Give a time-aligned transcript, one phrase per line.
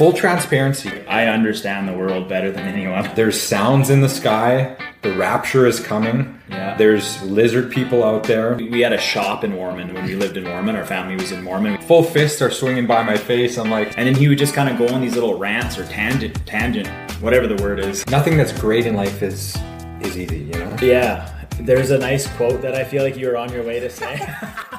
[0.00, 1.06] Full transparency.
[1.06, 3.10] I understand the world better than anyone.
[3.14, 4.74] There's sounds in the sky.
[5.02, 6.40] The rapture is coming.
[6.48, 6.74] Yeah.
[6.78, 8.54] There's lizard people out there.
[8.54, 10.74] We had a shop in Mormon when we lived in Mormon.
[10.74, 11.82] Our family was in Mormon.
[11.82, 13.58] Full fists are swinging by my face.
[13.58, 15.84] I'm like, And then he would just kind of go on these little rants or
[15.84, 16.88] tangent, tangent,
[17.20, 18.06] whatever the word is.
[18.06, 19.54] nothing that's great in life is
[20.00, 20.76] is easy, you know?
[20.80, 21.30] Yeah.
[21.60, 24.18] There's a nice quote that I feel like you were on your way to say.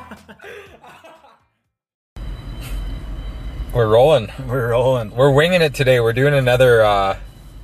[3.73, 4.31] We're rolling.
[4.47, 5.11] We're rolling.
[5.15, 5.99] We're winging it today.
[6.01, 7.17] We're doing another uh,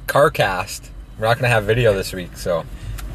[0.08, 0.90] car cast.
[1.20, 2.63] We're not gonna have video this week, so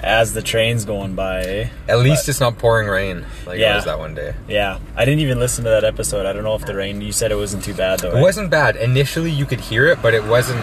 [0.00, 1.68] As the train's going by, eh?
[1.88, 4.34] at least it's not pouring rain like it was that one day.
[4.48, 4.78] Yeah.
[4.96, 6.26] I didn't even listen to that episode.
[6.26, 8.14] I don't know if the rain, you said it wasn't too bad though.
[8.16, 8.76] It wasn't bad.
[8.76, 10.60] Initially, you could hear it, but it wasn't.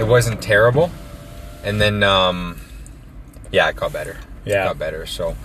[0.00, 0.90] It wasn't terrible.
[1.62, 2.60] And then, um,
[3.52, 4.18] yeah, it got better.
[4.44, 4.64] Yeah.
[4.64, 5.06] it got better.
[5.06, 5.36] So,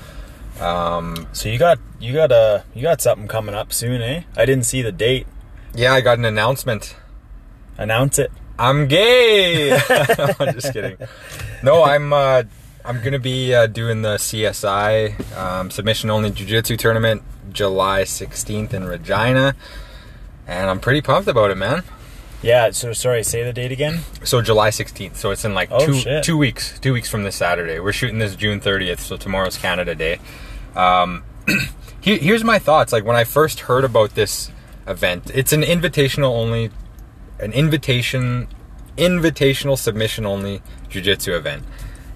[0.60, 4.24] um, So you got, you got, uh, you got something coming up soon, eh?
[4.36, 5.26] I didn't see the date.
[5.74, 6.96] Yeah, I got an announcement.
[7.78, 8.32] Announce it.
[8.60, 9.72] I'm gay.
[9.90, 10.98] I'm just kidding.
[11.64, 12.14] No, I'm.
[12.14, 12.44] Uh,
[12.84, 18.86] I'm gonna be uh, doing the CSI um, submission only jiu-jitsu tournament July 16th in
[18.86, 19.56] Regina,
[20.48, 21.84] and I'm pretty pumped about it, man.
[22.42, 22.72] Yeah.
[22.72, 24.00] So sorry, say the date again.
[24.24, 25.16] So July 16th.
[25.16, 26.24] So it's in like Oh, two shit.
[26.24, 26.80] two weeks.
[26.80, 27.80] Two weeks from this Saturday.
[27.80, 29.00] We're shooting this June 30th.
[29.00, 30.20] So tomorrow's Canada Day.
[30.76, 31.24] Um,
[32.02, 32.92] here, here's my thoughts.
[32.94, 34.50] Like when I first heard about this
[34.92, 36.70] event, it's an invitational only,
[37.40, 38.48] an invitation,
[38.98, 41.64] invitational submission only jiu-jitsu event,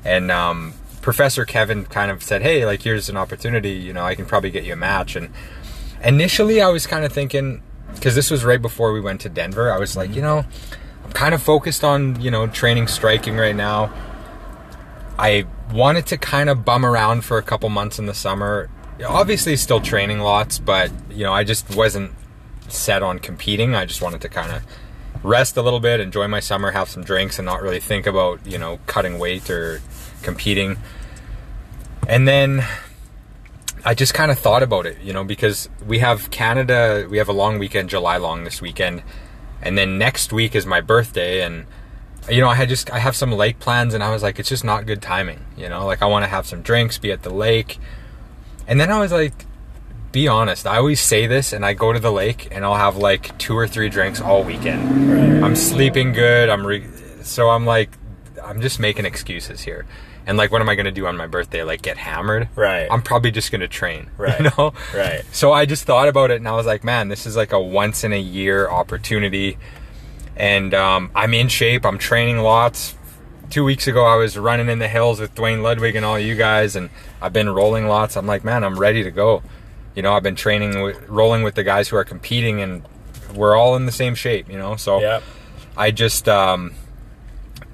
[0.04, 3.72] and um, Professor Kevin kind of said, "Hey, like here's an opportunity.
[3.72, 5.30] You know, I can probably get you a match." And
[6.04, 7.62] initially, I was kind of thinking
[7.94, 9.72] because this was right before we went to Denver.
[9.72, 10.46] I was like, you know,
[11.04, 13.94] I'm kind of focused on you know training striking right now.
[15.18, 18.70] I wanted to kind of bum around for a couple months in the summer.
[19.08, 22.12] Obviously, still training lots, but you know, I just wasn't
[22.70, 23.76] set on competing.
[23.76, 24.64] I just wanted to kind of
[25.24, 28.46] rest a little bit, enjoy my summer, have some drinks, and not really think about
[28.46, 29.82] you know cutting weight or
[30.22, 30.78] competing.
[32.08, 32.66] And then
[33.84, 37.30] I just kind of thought about it, you know, because we have Canada, we have
[37.30, 39.04] a long weekend, July long this weekend,
[39.62, 41.66] and then next week is my birthday, and
[42.30, 44.50] you know, I had just I have some lake plans, and I was like, it's
[44.50, 47.24] just not good timing, you know, like I want to have some drinks, be at
[47.24, 47.80] the lake,
[48.68, 49.45] and then I was like,
[50.16, 52.96] be honest, I always say this, and I go to the lake, and I'll have
[52.96, 55.44] like two or three drinks all weekend.
[55.44, 56.48] I'm sleeping good.
[56.48, 56.88] I'm re-
[57.22, 57.90] so I'm like,
[58.42, 59.86] I'm just making excuses here.
[60.26, 61.64] And like, what am I gonna do on my birthday?
[61.64, 62.48] Like, get hammered?
[62.56, 62.88] Right.
[62.90, 64.10] I'm probably just gonna train.
[64.18, 64.40] Right.
[64.40, 64.74] You know?
[64.96, 65.26] Right.
[65.34, 67.60] So I just thought about it, and I was like, man, this is like a
[67.60, 69.58] once in a year opportunity.
[70.38, 71.86] And um, I'm in shape.
[71.86, 72.96] I'm training lots.
[73.50, 76.36] Two weeks ago, I was running in the hills with Duane Ludwig and all you
[76.36, 76.90] guys, and
[77.22, 78.16] I've been rolling lots.
[78.16, 79.44] I'm like, man, I'm ready to go.
[79.96, 82.84] You know, I've been training, with, rolling with the guys who are competing, and
[83.34, 84.50] we're all in the same shape.
[84.50, 85.22] You know, so Yeah.
[85.78, 86.74] I just, um,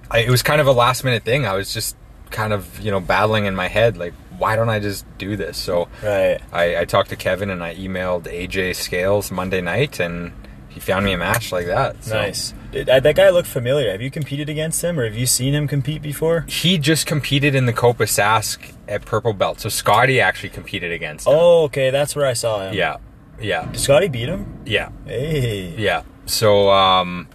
[0.09, 1.45] I, it was kind of a last minute thing.
[1.45, 1.95] I was just
[2.31, 5.57] kind of, you know, battling in my head, like, why don't I just do this?
[5.57, 6.39] So Right.
[6.51, 10.31] I, I talked to Kevin and I emailed AJ Scales Monday night, and
[10.73, 12.03] he found me a match like that.
[12.03, 12.53] So Nice.
[12.71, 13.91] Did- uh, that guy looked familiar.
[13.91, 16.45] Have you competed against him, or have you seen him compete before?
[16.47, 19.59] He just competed in the Copa Sask at Purple Belt.
[19.59, 21.33] So Scotty actually competed against him.
[21.35, 21.89] Oh, okay.
[21.89, 22.73] That's where I saw him.
[22.73, 22.97] Yeah.
[23.39, 23.65] Yeah.
[23.65, 24.61] Did Scotty beat him?
[24.65, 24.89] Yeah.
[25.05, 25.75] Hey.
[25.77, 26.03] Yeah.
[26.25, 27.27] So um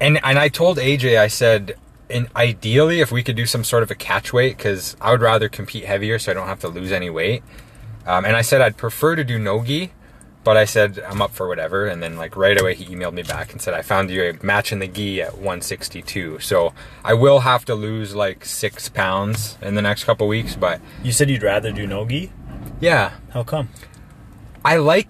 [0.00, 1.74] and and I told AJ I said
[2.10, 5.20] and ideally if we could do some sort of a catch weight cuz I would
[5.22, 7.42] rather compete heavier so I don't have to lose any weight.
[8.06, 9.92] Um, and I said I'd prefer to do nogi,
[10.44, 13.22] but I said I'm up for whatever and then like right away he emailed me
[13.22, 16.40] back and said I found you a match in the gi at 162.
[16.40, 20.80] So I will have to lose like 6 pounds in the next couple weeks, but
[21.02, 22.32] You said you'd rather do nogi.
[22.80, 23.68] yeah, How come?
[24.64, 25.08] I like,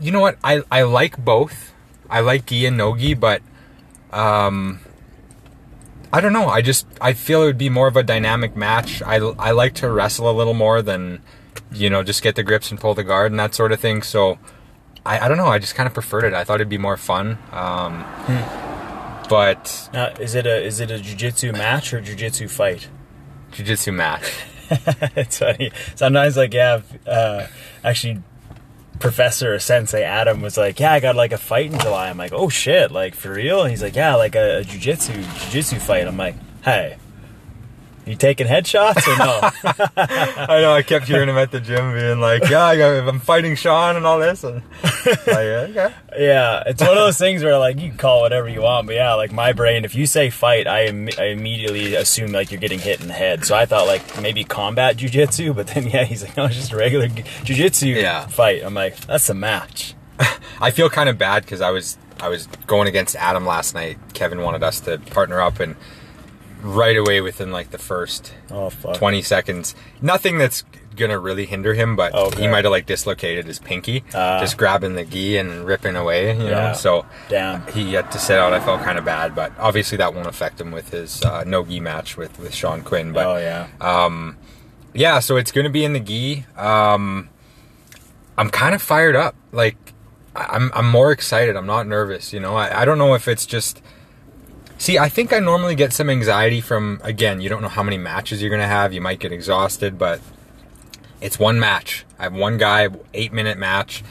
[0.00, 0.36] you know what?
[0.44, 1.72] I, I like both.
[2.08, 3.42] I like gi and no gi, but
[4.12, 4.80] um,
[6.12, 6.48] I don't know.
[6.48, 9.02] I just I feel it would be more of a dynamic match.
[9.02, 11.20] I I like to wrestle a little more than
[11.72, 14.02] you know just get the grips and pull the guard and that sort of thing.
[14.02, 14.38] So
[15.04, 15.46] I, I don't know.
[15.46, 16.34] I just kind of preferred it.
[16.34, 17.38] I thought it'd be more fun.
[17.52, 18.04] Um,
[19.28, 22.88] But Now, is it a is it a jujitsu match or jujitsu fight?
[23.52, 24.30] jujitsu match.
[25.16, 25.70] it's funny.
[25.94, 27.46] Sometimes, like, yeah, uh,
[27.82, 28.22] actually,
[28.98, 32.18] Professor or Sensei Adam was like, "Yeah, I got like a fight in July." I'm
[32.18, 35.80] like, "Oh shit, like for real?" And he's like, "Yeah, like a, a jujitsu jujitsu
[35.80, 36.96] fight." I'm like, "Hey,
[38.06, 39.50] you taking headshots or no?"
[39.96, 40.72] I know.
[40.72, 42.70] I kept hearing him at the gym being like, "Yeah,
[43.08, 44.62] I'm fighting Sean and all this." And
[45.04, 45.92] like, okay.
[46.18, 48.94] yeah, it's one of those things where like you can call whatever you want, but
[48.96, 52.60] yeah, like my brain, if you say fight, I, Im- I immediately assume like you're
[52.60, 53.44] getting hit in the head.
[53.44, 56.72] So I thought like maybe combat jujitsu, but then yeah, he's like, "No, it's just
[56.72, 58.26] a regular jujitsu Yeah.
[58.26, 59.94] fight." I'm like, "That's a match."
[60.60, 63.98] I feel kind of bad because I was I was going against Adam last night.
[64.14, 65.76] Kevin wanted us to partner up, and
[66.66, 68.94] right away within like the first Oh fuck.
[68.96, 70.64] 20 seconds, nothing that's
[70.96, 72.42] gonna really hinder him, but Okay.
[72.42, 74.40] he might have like dislocated his pinky, Ah.
[74.40, 76.72] just grabbing the gi and ripping away, you know.
[76.74, 77.66] So Damn.
[77.68, 78.52] he had to sit out.
[78.54, 81.64] I felt kind of bad, but obviously that won't affect him with his uh, no
[81.64, 83.12] gi match with with Sean Quinn.
[83.12, 83.66] But oh yeah.
[84.94, 86.46] yeah, so it's to be in the gi.
[86.56, 87.28] Um,
[88.38, 89.34] I'm kind of fired up.
[89.52, 89.76] Like,
[90.34, 91.56] I'm I'm more excited.
[91.56, 92.32] I'm not nervous.
[92.32, 93.82] You know, I, I don't know if it's just.
[94.78, 97.40] See, I think I normally get some anxiety from again.
[97.40, 98.92] You don't know how many matches you're going to have.
[98.92, 100.20] You might get exhausted, but
[101.20, 102.04] it's one match.
[102.18, 104.04] I have one guy, eight minute match.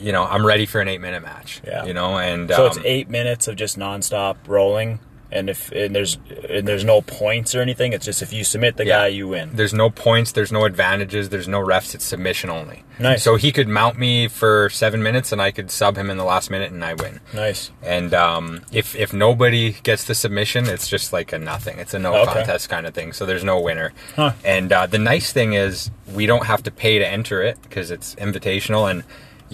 [0.00, 1.62] You know, I'm ready for an eight minute match.
[1.64, 1.84] Yeah.
[1.84, 4.98] You know, and So it's um, eight minutes of just nonstop rolling,
[5.34, 6.16] and if and there's
[6.48, 7.92] and there's no points or anything.
[7.92, 9.00] It's just if you submit the Yeah.
[9.00, 9.50] guy, you win.
[9.52, 10.32] There's no points.
[10.32, 11.28] There's no advantages.
[11.28, 11.94] There's no refs.
[11.94, 12.84] It's submission only.
[12.98, 13.22] Nice.
[13.24, 16.24] So he could mount me for seven minutes, and I could sub him in the
[16.24, 17.20] last minute, and I win.
[17.34, 17.72] Nice.
[17.82, 21.78] And um, if if nobody gets the submission, it's just like a nothing.
[21.78, 22.32] It's a no Okay.
[22.32, 23.12] contest kind of thing.
[23.12, 23.92] So there's no winner.
[24.16, 24.32] Huh.
[24.44, 27.90] And uh, the nice thing is we don't have to pay to enter it because
[27.90, 29.02] it's invitational and.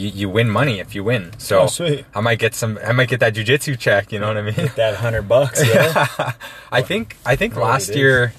[0.01, 1.99] You, you win money if you win, so Oh.
[2.15, 2.79] I might get some.
[2.85, 4.13] I might get that jujitsu check.
[4.13, 4.71] You know what I mean?
[4.77, 5.61] That hundred bucks.
[5.67, 6.33] Yeah.
[6.73, 8.33] I think I think last year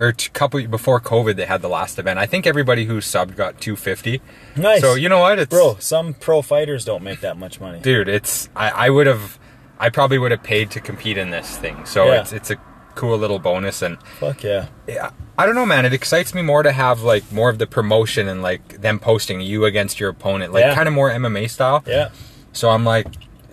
[0.00, 2.18] or a couple before COVID they had the last event.
[2.20, 4.20] I think everybody who subbed got 250.
[4.56, 4.80] nice.
[4.80, 5.38] So you know what?
[5.40, 7.80] It's bro, some pro fighters don't make that much money.
[7.80, 9.38] dude, it's I, I would have
[9.80, 11.84] I probably would have paid to compete in this thing.
[11.84, 12.20] So Yeah.
[12.20, 12.56] it's it's a
[12.94, 14.66] cool little bonus and Fuck yeah.
[14.86, 17.66] yeah, I don't know man, it excites me more to have like more of the
[17.66, 20.74] promotion and like them posting you against your opponent, like Yeah.
[20.74, 21.82] kind of more MMA style.
[21.86, 22.08] Yeah.
[22.52, 23.06] So I'm like,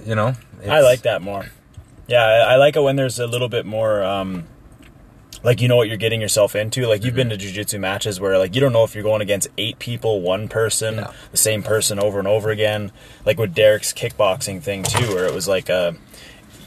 [0.06, 0.34] you know,
[0.68, 1.46] I like that more.
[2.08, 4.46] Yeah, I, like it when there's a little bit more, um,
[5.44, 6.88] like you know what you're getting yourself into.
[6.88, 9.48] Like you've been to jujitsu matches where like you don't know if you're going against
[9.58, 11.12] eight people, one person, Yeah.
[11.32, 12.92] the same person over and over again.
[13.26, 15.92] Like with Derek's kickboxing thing too, where it was like, uh,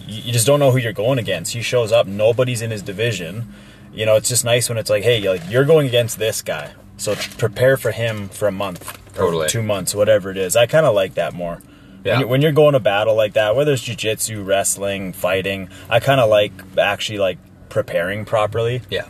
[0.07, 1.55] you just don't know who you're going against.
[1.55, 3.53] He shows up, nobody's in his division.
[3.99, 6.73] You know, it's just nice when it's like, hey, like you're going against this guy,
[6.97, 9.49] so prepare for him for a month, Totally.
[9.49, 10.55] two months, whatever it is.
[10.55, 11.61] I kind of like that more.
[12.05, 12.13] Yeah.
[12.13, 15.99] When, you, when you're going to battle like that, whether it's jujitsu, wrestling, fighting, I
[15.99, 17.39] kind of like actually like
[17.71, 18.83] preparing properly.
[18.89, 19.07] Yeah.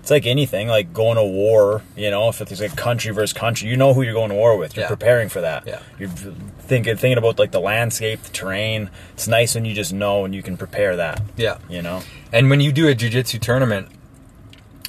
[0.00, 1.82] It's like anything, like going to war.
[1.96, 4.56] You know, if it's like country versus country, you know who you're going to war
[4.56, 4.76] with.
[4.76, 4.88] You're Yeah.
[4.88, 5.66] preparing for that.
[5.66, 5.80] Yeah.
[5.98, 8.88] You're thinking thinking about like the landscape, the terrain.
[9.14, 11.20] It's nice when you just know and you can prepare that.
[11.36, 11.58] Yeah.
[11.68, 12.02] You know.
[12.32, 13.88] And when you do a jujitsu tournament,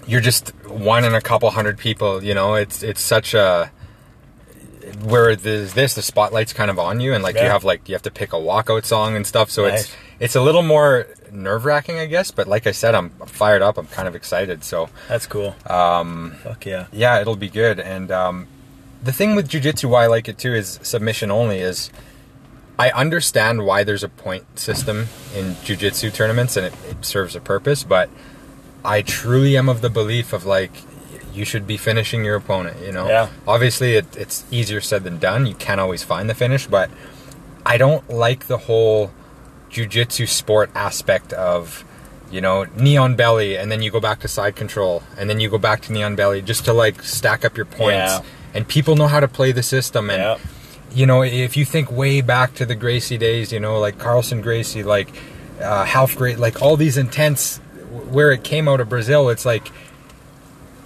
[0.10, 2.24] you're just one in a couple hundred people.
[2.24, 3.72] You know, it's it's such a
[5.04, 7.94] where there's this the spotlight's kind of on you, and like you have like you
[7.96, 9.52] have to pick a walkout song and stuff.
[9.52, 9.82] So Nice.
[9.84, 12.32] it's it's a little more nerve wracking, I guess.
[12.32, 13.78] But like I said, I'm fired up.
[13.78, 14.64] I'm kind of excited.
[14.64, 15.56] So That's cool.
[15.68, 16.36] Um.
[16.44, 16.88] Fuck yeah.
[16.92, 17.80] yeah, it'll be good.
[17.80, 18.48] And um,
[19.04, 21.60] the thing with jujitsu, why I like it too, is submission only.
[21.60, 21.92] Is
[22.80, 27.42] I understand why there's a point system in jujitsu tournaments, and it, it serves a
[27.42, 27.84] purpose.
[27.84, 28.10] But
[28.84, 30.72] I truly am of the belief of like
[31.34, 32.78] you should be finishing your opponent.
[32.84, 33.30] You know, Yeah.
[33.48, 35.46] Obviously, it, it's easier said than done.
[35.46, 36.90] You can't always find the finish, but
[37.66, 39.12] I don't like the whole
[39.70, 41.84] jujitsu sport aspect of
[42.32, 45.40] you know knee on belly and then you go back to side control and then
[45.40, 48.22] you go back to knee on belly just to like stack up your points Yeah.
[48.56, 50.38] and people know how to play the system and Yeah.
[50.92, 54.42] you know if you think way back to the gracie days you know like carlson
[54.42, 55.10] gracie like
[55.62, 57.60] uh, half great like all these intense
[57.90, 59.72] where it came out of brazil it's like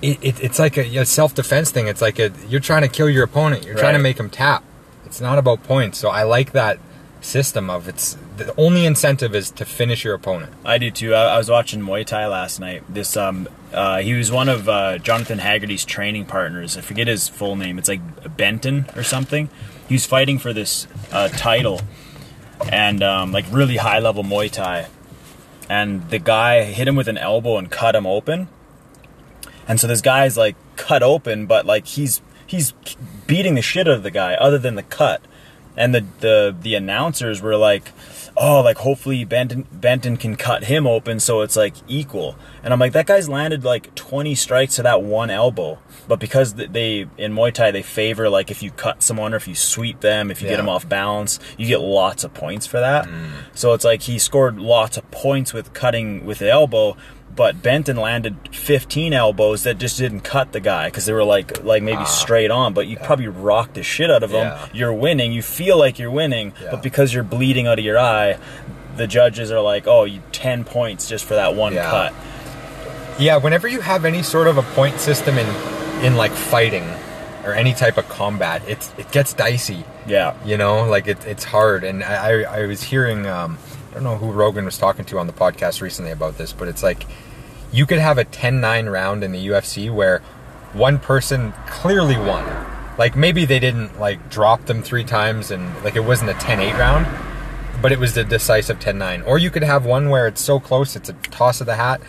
[0.01, 3.09] it, it, it's like a, a self-defense thing it's like a, you're trying to kill
[3.09, 4.63] your opponent you're trying to make him tap
[5.05, 6.79] it's not about points so i like that
[7.21, 11.13] system of it's the only incentive is to finish your opponent I do too.
[11.13, 12.83] I, I was watching Muay Thai last night.
[12.89, 16.77] This um, uh, he was one of uh, Jonathan Haggerty's training partners.
[16.77, 17.77] I forget his full name.
[17.77, 19.49] It's like Benton or something.
[19.87, 21.81] He was fighting for this uh, title,
[22.71, 24.87] and um, like really high level Muay Thai.
[25.69, 28.47] And the guy hit him with an elbow and cut him open.
[29.67, 32.73] And so this guy's like cut open, but like he's he's
[33.27, 35.21] beating the shit out of the guy, other than the cut.
[35.75, 37.91] And the the the announcers were like,
[38.35, 42.79] "Oh, like hopefully Benton Benton can cut him open, so it's like equal." And I'm
[42.79, 45.79] like, that guy's landed like 20 strikes to that one elbow.
[46.07, 49.47] But because they in Muay Thai they favor like if you cut someone or if
[49.47, 50.57] you sweep them, if you get Yeah.
[50.57, 53.05] them off balance, you get lots of points for that.
[53.05, 53.29] Mm.
[53.53, 56.97] So it's like he scored lots of points with cutting with the elbow,
[57.35, 61.63] but Benton landed 15 elbows that just didn't cut the guy because they were like
[61.63, 64.47] like maybe straight on, but you probably rocked the shit out of him.
[64.47, 64.67] Yeah.
[64.73, 65.31] You're winning.
[65.33, 66.71] You feel like you're winning, Yeah.
[66.71, 68.37] but because you're bleeding out of your eye,
[68.97, 71.89] the judges are like, "Oh, you 10 points just for that one Yeah.
[71.89, 72.13] cut."
[73.19, 75.47] Yeah, whenever you have any sort of a point system in
[76.03, 76.83] in like fighting
[77.45, 80.33] or any type of combat, it's it gets dicey Yeah.
[80.45, 81.83] You know, like it, it's hard.
[81.83, 83.57] And I, I, I was hearing, um,
[83.93, 86.67] I don't know who Rogan was talking to on the podcast recently about this, but
[86.67, 87.05] it's like
[87.71, 90.19] you could have a 10 9 round in the UFC where
[90.73, 92.43] one person clearly won.
[92.97, 96.59] Like maybe they didn't like drop them three times and like it wasn't a 10
[96.59, 97.05] 8 round,
[97.83, 99.21] but it was the decisive 10 9.
[99.21, 102.01] Or you could have one where it's so close, it's a toss of the hat,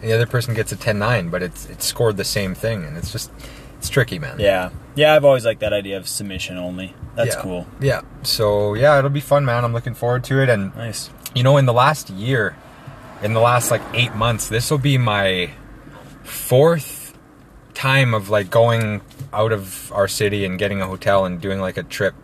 [0.00, 2.84] and the other person gets a 10 9, but it's, it's scored the same thing.
[2.84, 3.32] And it's just,
[3.78, 4.38] it's tricky, man.
[4.38, 4.70] Yeah.
[4.94, 6.94] Yeah, I've always liked that idea of submission only.
[7.16, 7.42] That's Yeah.
[7.42, 7.66] cool.
[7.80, 8.02] Yeah.
[8.22, 9.64] So yeah, it'll be fun, man.
[9.64, 10.48] I'm looking forward to it.
[10.48, 11.10] And Nice.
[11.34, 12.56] You know, in the last year,
[13.22, 15.50] in the last like eight months, this will be my
[16.22, 17.16] fourth
[17.74, 19.00] time of like going
[19.32, 22.14] out of our city and getting a hotel and doing like a trip,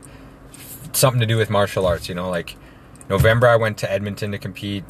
[0.93, 2.09] something to do with martial arts.
[2.09, 2.57] You know, like
[3.09, 4.85] November I went to Edmonton to compete.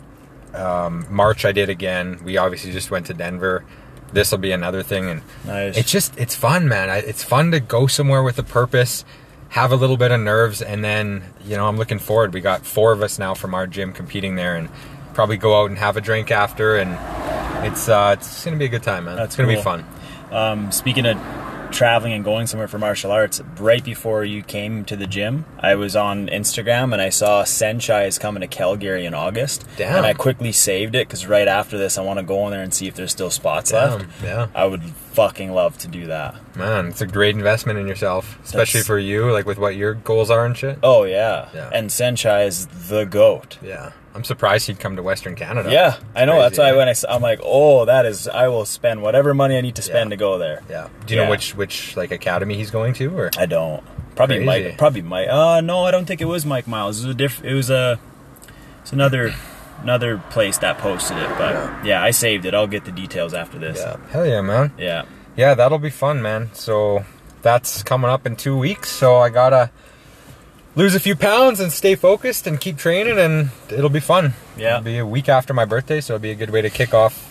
[0.54, 2.20] Um, March I did again.
[2.24, 3.64] We obviously just went to Denver.
[4.12, 5.76] This will be another thing, and Nice.
[5.76, 6.90] it's just it's fun, man.
[6.90, 9.04] I, it's fun to go somewhere with a purpose,
[9.50, 12.32] have a little bit of nerves, and then you know I'm looking forward.
[12.32, 14.68] We got four of us now from our gym competing there, and
[15.12, 16.92] probably go out and have a drink after, and
[17.66, 19.16] it's uh, it's gonna be a good time, man.
[19.16, 19.84] That's it's gonna be fun.
[20.30, 21.16] Um, speaking of
[21.70, 25.74] traveling and going somewhere for martial arts, right before you came to the gym, I
[25.74, 29.64] was on Instagram and I saw Saenchai is coming to Calgary in August.
[29.76, 29.96] Damn.
[29.98, 32.62] And I quickly saved it because right after this, I want to go in there
[32.62, 34.04] and see if there's still spots left.
[34.22, 34.48] Yeah.
[34.54, 36.34] I would fucking love to do that.
[36.56, 39.94] Man, it's a great investment in yourself, especially That's- for you, like with what your
[39.94, 40.78] goals are and shit.
[40.82, 41.48] Oh yeah.
[41.54, 41.70] Yeah.
[41.72, 43.58] And Saenchai is the goat.
[43.62, 45.70] Yeah, I'm surprised he'd come to Western Canada.
[45.70, 46.40] Yeah, I know.
[46.40, 49.56] That's Crazy, why when I, I'm like, oh, that is, I will spend whatever money
[49.56, 50.16] I need to spend Yeah.
[50.16, 50.62] to go there.
[50.68, 50.88] Yeah.
[51.06, 53.84] Do you know which which like academy he's going to, or I don't.
[54.16, 54.68] Probably Crazy.
[54.70, 54.78] Mike.
[54.78, 55.28] Probably Mike.
[55.28, 57.02] Uh, no, I don't think it was Mike Miles.
[57.02, 57.44] It was a diff.
[57.44, 57.98] It was a.
[58.82, 59.32] It's another,
[59.82, 61.28] another place that posted it.
[61.38, 61.84] But Yeah.
[61.84, 62.02] yeah.
[62.02, 62.52] I saved it.
[62.54, 63.78] I'll get the details after this.
[63.78, 64.72] yeah, hell yeah, man.
[64.76, 65.04] Yeah.
[65.36, 66.50] Yeah, that'll be fun, man.
[66.52, 67.04] So
[67.42, 68.90] that's coming up in two weeks.
[68.90, 69.70] So I gotta
[70.76, 74.34] lose a few pounds and stay focused and keep training, and it'll be fun.
[74.56, 74.74] Yeah.
[74.78, 76.94] It'll be a week after my birthday, so it'll be a good way to kick
[76.94, 77.26] off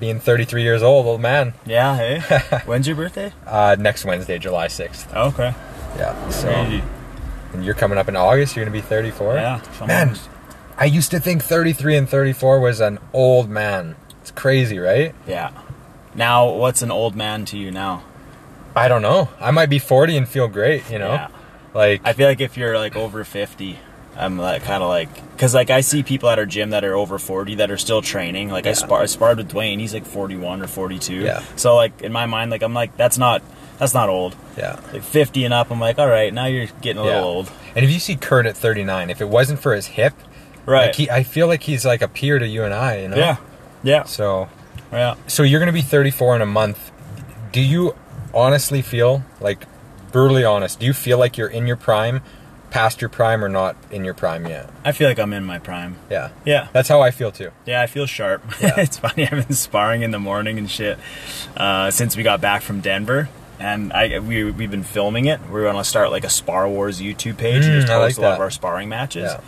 [0.00, 1.54] being 33 years old, old man.
[1.64, 1.96] Yeah.
[1.96, 2.20] Hey.
[2.66, 3.32] When's your birthday?
[3.46, 5.14] Uh, next Wednesday, July 6th.
[5.14, 5.54] Okay.
[5.96, 6.28] Yeah.
[6.30, 6.82] So Crazy.
[7.52, 8.56] and you're coming up in August.
[8.56, 9.34] You're gonna be 34.
[9.36, 9.60] Yeah.
[9.86, 10.16] Man,
[10.76, 13.94] I used to think 33 and 34 was an old man.
[14.20, 15.14] It's crazy, right?
[15.26, 15.52] Yeah.
[16.14, 18.02] Now, what's an old man to you now?
[18.76, 19.28] I don't know.
[19.40, 20.90] I might be 40 and feel great.
[20.90, 21.28] You know, Yeah.
[21.74, 23.78] Like I feel like if you're like over 50,
[24.16, 26.94] I'm like kind of like because like I see people at our gym that are
[26.94, 28.48] over 40 that are still training.
[28.50, 31.14] Like I, spar- I sparred with Dwayne, he's like 41 or 42.
[31.14, 31.42] Yeah.
[31.56, 33.42] So like in my mind, like I'm like that's not
[33.78, 34.36] that's not old.
[34.56, 34.78] yeah.
[34.92, 37.14] Like 50 and up, I'm like all right, now you're getting a Yeah.
[37.16, 37.52] little old.
[37.74, 40.14] And if you see Kurt at 39, if it wasn't for his hip,
[40.66, 40.86] Right.
[40.86, 43.16] like he, I feel like he's like a peer to you and I, you know.
[43.16, 43.36] yeah.
[43.82, 44.04] Yeah.
[44.04, 44.48] So,
[44.92, 45.16] Yeah.
[45.26, 46.92] so you're gonna be 34 in a month.
[47.50, 47.94] Do you
[48.32, 49.64] honestly feel like,
[50.14, 52.22] brutally honest, do you feel like you're in your prime,
[52.70, 54.70] past your prime, or not in your prime yet?
[54.84, 55.96] I feel like I'm in my prime.
[56.10, 56.30] Yeah.
[56.44, 56.68] Yeah.
[56.72, 57.50] That's how I feel too.
[57.66, 58.42] Yeah, I feel sharp.
[58.62, 58.74] Yeah.
[58.80, 59.24] it's funny.
[59.30, 60.98] I've been sparring in the morning and shit
[61.56, 63.28] uh, since we got back from Denver,
[63.58, 65.40] and I we we've been filming it.
[65.50, 68.20] We're gonna start like a Spar Wars YouTube page and Mm, just post like a
[68.22, 68.34] lot that.
[68.36, 69.30] of our sparring matches.
[69.32, 69.40] Yeah.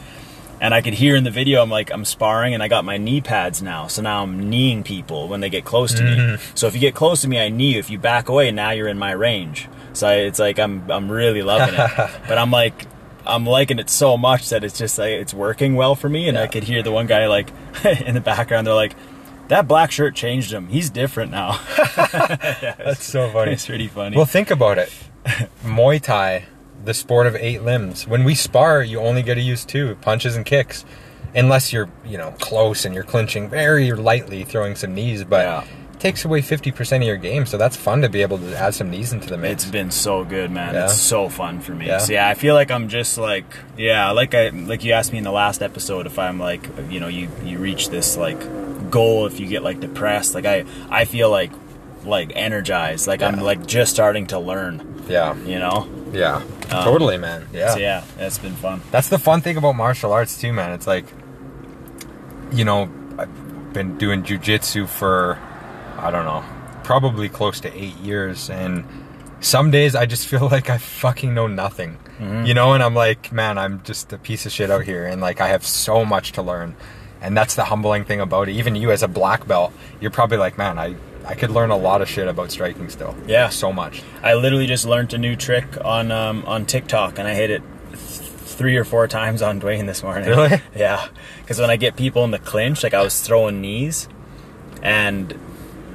[0.61, 2.97] And I could hear in the video, I'm like, I'm sparring, and I got my
[2.97, 3.89] knee pads now.
[3.89, 6.33] So now I'm kneeing people when they get close to Mm-hmm.
[6.33, 6.39] me.
[6.55, 7.79] So if you get close to me, I knee you.
[7.79, 9.69] If you back away, now you're in my range.
[9.93, 11.91] So I, it's like I'm I'm really loving it.
[12.29, 12.87] but I'm like.
[13.29, 16.39] I'm liking it so much that it's just like it's working well for me, and
[16.39, 17.51] I could hear the one guy like
[17.85, 18.69] in the background.
[18.69, 18.95] They're like,
[19.49, 20.69] "That black shirt changed him.
[20.69, 21.61] He's different now."
[22.07, 23.51] That's so funny.
[23.51, 24.17] it's pretty funny.
[24.17, 24.93] Well, think about it.
[25.65, 26.45] Muay Thai,
[26.87, 28.07] the sport of eight limbs.
[28.09, 30.85] When we spar, you only get to use two punches and kicks,
[31.35, 35.23] unless you're you know close and you're clinching very lightly, throwing some knees.
[35.25, 35.63] But Yeah.
[35.95, 38.57] it takes away fifty percent of your game, so that's fun to be able to
[38.57, 39.63] add some knees into the mix.
[39.65, 40.75] It's been so good, man.
[40.75, 40.85] Yeah.
[40.85, 41.87] It's so fun for me.
[41.89, 41.99] Yeah.
[41.99, 43.45] So yeah, I feel like I'm just like
[43.77, 47.01] yeah, like I like you asked me in the last episode if I'm like you
[47.01, 48.39] know you you reach this like
[48.91, 50.35] goal if you get like depressed.
[50.35, 51.51] Like I I feel like
[52.05, 53.07] like energized.
[53.09, 55.05] Like I'm like just starting to learn.
[55.09, 55.89] yeah, You know.
[56.17, 57.47] Yeah, um, totally, man.
[57.53, 57.75] Yeah.
[57.75, 58.81] So yeah, it's been fun.
[58.91, 60.73] That's the fun thing about martial arts too, man.
[60.73, 61.05] It's like,
[62.53, 65.39] you know, I've been doing jujitsu for,
[65.99, 66.45] I don't know,
[66.85, 68.85] probably close to eight years, and
[69.41, 72.47] some days I just feel like I fucking know nothing, mm-hmm.
[72.47, 75.21] you know, and I'm like, man, I'm just a piece of shit out here, and
[75.21, 76.77] like I have so much to learn,
[77.21, 78.53] and that's the humbling thing about it.
[78.53, 80.97] Even you as a black belt, you're probably like, man, I.
[81.27, 83.15] I could learn a lot of shit about striking still.
[83.27, 83.49] Yeah.
[83.49, 84.03] So much.
[84.23, 87.63] I literally just learned a new trick on um, on TikTok, and I hit it
[87.91, 90.29] th- three or four times on Dwayne this morning.
[90.29, 90.61] Really?
[90.75, 91.09] Yeah,
[91.41, 94.09] because when I get people in the clinch, like I was throwing knees,
[94.83, 95.39] and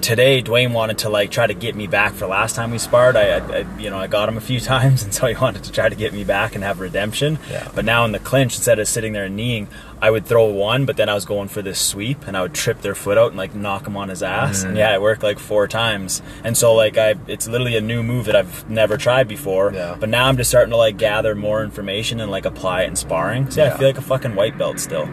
[0.01, 3.15] today Dwayne wanted to like try to get me back for last time we sparred.
[3.15, 5.71] I, I, you know I got him a few times, and so he wanted to
[5.71, 7.39] try to get me back and have redemption.
[7.49, 7.69] Yeah.
[7.73, 9.67] But now in the clinch, instead of sitting there and kneeing,
[10.01, 12.53] I would throw one, but then I was going for this sweep, and I would
[12.55, 14.63] trip their foot out and like knock him on his ass.
[14.63, 16.21] And yeah, it worked like four times.
[16.43, 19.71] And so like I, it's literally a new move that I've never tried before.
[19.73, 19.95] Yeah.
[19.99, 22.95] But now I'm just starting to like gather more information and like apply it in
[22.95, 23.51] sparring.
[23.51, 23.73] So yeah, Yeah.
[23.75, 25.07] I feel like a fucking white belt still.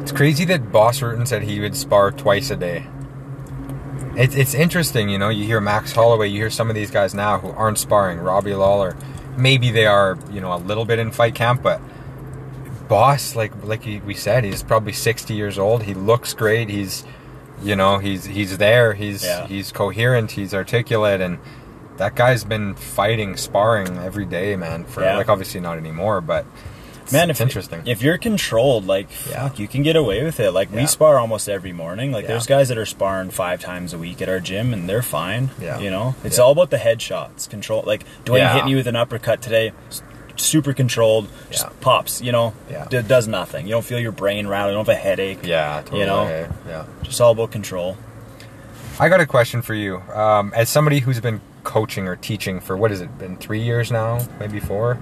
[0.00, 2.86] It's crazy that Bas Rutten said he would spar twice a day.
[4.16, 5.28] It's it's interesting, you know.
[5.28, 8.18] You hear Max Holloway, you hear some of these guys now who aren't sparring.
[8.18, 8.96] Robbie Lawler,
[9.36, 11.80] maybe they are, you know, a little bit in fight camp, but
[12.88, 15.84] Bas, like like we said, he's probably sixty years old.
[15.84, 16.68] He looks great.
[16.68, 17.04] He's,
[17.62, 18.92] you know, he's he's there.
[18.94, 19.46] He's Yeah.
[19.46, 20.32] he's coherent.
[20.32, 21.38] He's articulate, and
[21.96, 24.84] that guy's been fighting, sparring every day, man.
[24.84, 25.16] For Yeah.
[25.16, 26.44] like obviously not anymore, but
[27.04, 27.82] it's, Man, it's if, interesting.
[27.86, 29.48] If you're controlled, like Yeah.
[29.48, 30.50] fuck, you can get away with it.
[30.50, 30.80] Like Yeah.
[30.80, 32.12] we spar almost every morning.
[32.12, 32.28] Like Yeah.
[32.32, 35.50] there's guys that are sparring five times a week at our gym, and they're fine.
[35.60, 35.78] Yeah.
[35.78, 37.48] you know, it's all about the headshots.
[37.48, 37.82] Control.
[37.86, 39.72] Like Dwayne hit me with an uppercut today,
[40.36, 41.70] super controlled, just Yeah.
[41.80, 42.20] pops.
[42.20, 42.86] You know, Yeah.
[42.90, 43.66] D- does nothing.
[43.66, 44.70] You don't feel your brain rattle.
[44.70, 45.40] You don't have a headache.
[45.44, 46.00] yeah, totally.
[46.00, 46.26] You know?
[46.26, 46.84] hey, yeah.
[47.02, 47.96] just all about control.
[48.98, 50.02] I got a question for you.
[50.12, 53.90] Um, as somebody who's been coaching or teaching for what has it been three years
[53.90, 54.98] now, maybe four?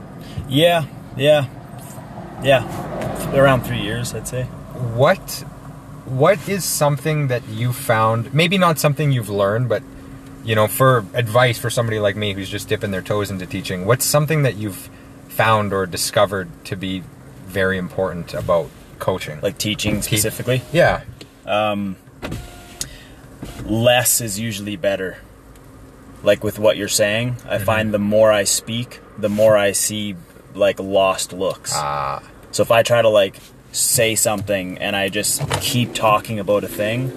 [0.48, 0.84] Yeah,
[1.16, 1.46] yeah,
[2.42, 3.34] yeah.
[3.34, 4.44] Around three years, I'd say.
[4.94, 5.44] What
[6.04, 8.34] what is something that you found?
[8.34, 9.82] Maybe not something you've learned, but
[10.44, 13.86] you know, for advice for somebody like me who's just dipping their toes into teaching.
[13.86, 14.90] What's something that you've
[15.28, 17.02] found or discovered to be
[17.46, 18.68] very important about
[18.98, 19.40] coaching?
[19.40, 20.62] Like teaching specifically.
[20.72, 21.02] yeah,
[23.64, 25.18] less is usually better.
[26.22, 30.16] Like with what you're saying, I find the more I speak, the more I see
[30.54, 31.72] like lost looks.
[31.74, 32.22] ah,
[32.52, 33.36] So if I try to like
[33.72, 37.10] say something and I just keep talking about a thing,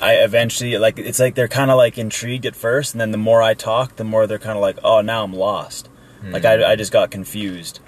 [0.00, 3.18] I eventually like it's like they're kind of like intrigued at first, and then the
[3.18, 5.88] more I talk, the more they're kind of like, oh, now I'm lost.
[6.24, 7.80] Like I, I just got confused.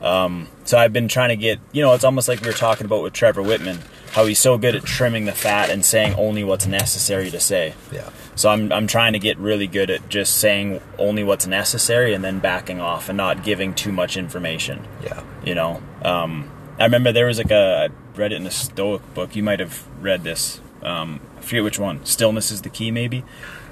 [0.00, 2.86] Um, so I've been trying to get, you know, it's almost like we were talking
[2.86, 3.78] about with Trevor Wittman,
[4.14, 7.74] how he's so good at trimming the fat and saying only what's necessary to say.
[7.92, 12.14] yeah, So I'm I'm trying to get really good at just saying only what's necessary
[12.14, 14.86] and then backing off and not giving too much information.
[15.02, 18.50] yeah, You know, um, I remember there was like a I read it in a
[18.52, 19.34] Stoic book.
[19.34, 20.60] You might have read this.
[20.82, 22.04] Um, I forget which one.
[22.04, 22.90] Stillness is the key.
[22.90, 23.24] Maybe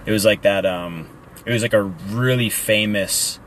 [0.07, 0.67] it was like that.
[0.67, 1.09] Um,
[1.47, 3.39] it was like a really famous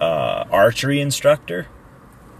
[0.00, 1.66] uh, archery instructor,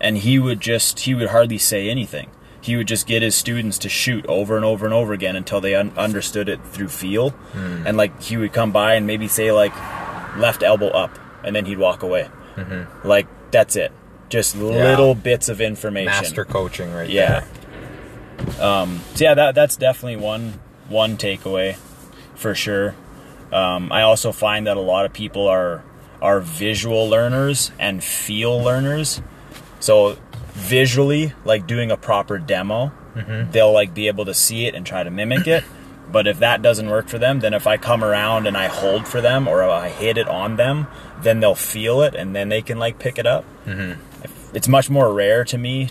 [0.01, 2.31] and he would just he would hardly say anything.
[2.69, 5.61] He would just get his students to shoot over and over and over again until
[5.61, 7.87] they un- understood it through feel, hmm.
[7.87, 9.73] and like he would come by and maybe say like
[10.37, 12.29] left elbow up, and then he'd walk away.
[12.57, 13.09] Mm-hmm.
[13.09, 13.91] Like that's it.
[14.29, 16.07] Just little bits of information.
[16.13, 17.45] master coaching right Yeah.
[18.37, 18.63] there.
[18.63, 21.77] Um, so yeah, that that's definitely one one takeaway
[22.35, 22.95] for sure.
[23.51, 25.83] Um, I also find that a lot of people are
[26.21, 29.23] are visual learners and feel learners.
[29.81, 30.19] So
[30.59, 32.93] visually, like doing a proper demo,
[33.51, 35.65] they'll like be able to see it and try to mimic it.
[36.11, 39.07] But if that doesn't work for them, then if I come around and I hold
[39.07, 40.87] for them or I hit it on them,
[41.23, 43.45] then they'll feel it and then they can like pick it up.
[43.67, 44.01] Mm-hmm.
[44.57, 45.91] It's much more rare to me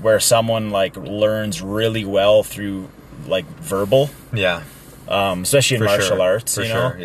[0.00, 2.88] where someone like learns really well through
[3.26, 4.62] like verbal, Yeah,
[5.08, 6.20] um, especially in for martial sure.
[6.22, 6.54] arts.
[6.54, 6.98] For you know, sure,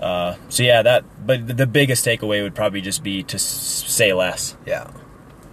[0.00, 0.34] yeah.
[0.48, 1.04] so yeah, that.
[1.24, 3.42] But the- the biggest takeaway would probably just be to s-
[3.86, 4.56] say less.
[4.66, 4.90] Yeah.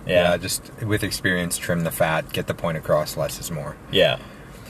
[0.05, 3.17] Yeah, Yeah, just with experience, trim the fat, get the point across.
[3.17, 3.75] Less is more.
[3.91, 4.19] yeah,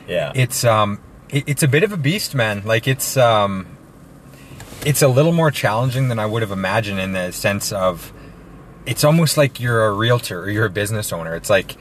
[0.07, 0.31] yeah.
[0.35, 2.61] It's um, it, it's a bit of a beast, man.
[2.65, 3.67] Like it's um,
[4.85, 8.13] it's a little more challenging than I would have imagined in the sense of,
[8.85, 11.35] it's almost like you're a realtor or you're a business owner.
[11.35, 11.75] It's like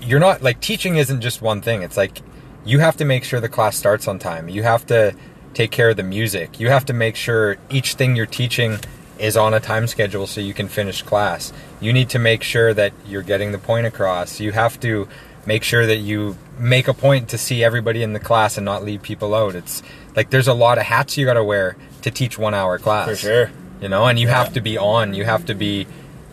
[0.00, 1.82] you're not like teaching isn't just one thing.
[1.82, 2.22] It's like
[2.64, 4.48] you have to make sure the class starts on time.
[4.48, 5.14] You have to
[5.54, 6.58] take care of the music.
[6.58, 8.78] You have to make sure each thing you're teaching
[9.18, 11.52] is on a time schedule so you can finish class.
[11.80, 14.40] You need to make sure that you're getting the point across.
[14.40, 15.08] You have to
[15.46, 18.82] make sure that you make a point to see everybody in the class and not
[18.84, 19.54] leave people out.
[19.54, 19.82] It's
[20.14, 23.08] like there's a lot of hats you got to wear to teach 1 hour class
[23.08, 23.50] for sure.
[23.80, 24.34] you know and you Yeah.
[24.44, 25.86] have to be on you have to be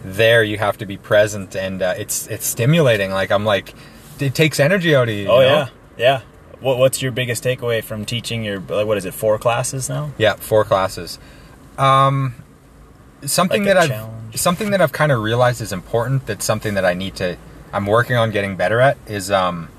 [0.05, 3.73] there you have to be present and uh, it's it's stimulating like i'm like
[4.19, 5.55] it takes energy out of you Oh you know?
[5.55, 5.67] yeah,
[5.97, 6.21] yeah.
[6.59, 10.11] What, what's your biggest takeaway from teaching your like what is it four classes now?
[10.19, 11.17] yeah four classes
[11.77, 12.35] um
[13.25, 14.37] something Like that i've challenge.
[14.37, 17.37] something that i've kind of realized is important that's something that i need to
[17.71, 19.69] i'm working on getting better at is um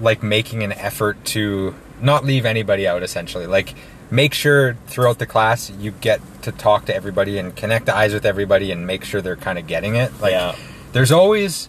[0.00, 3.74] like making an effort to not leave anybody out essentially like
[4.10, 8.24] make sure throughout the class you get to talk to everybody and connect eyes with
[8.24, 10.54] everybody and make sure they're kind of getting it like Yeah.
[10.92, 11.68] there's always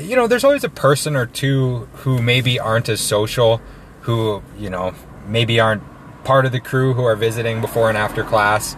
[0.00, 3.60] you know there's always a person or two who maybe aren't as social
[4.02, 4.94] who you know
[5.26, 5.82] maybe aren't
[6.24, 8.76] part of the crew who are visiting before and after class.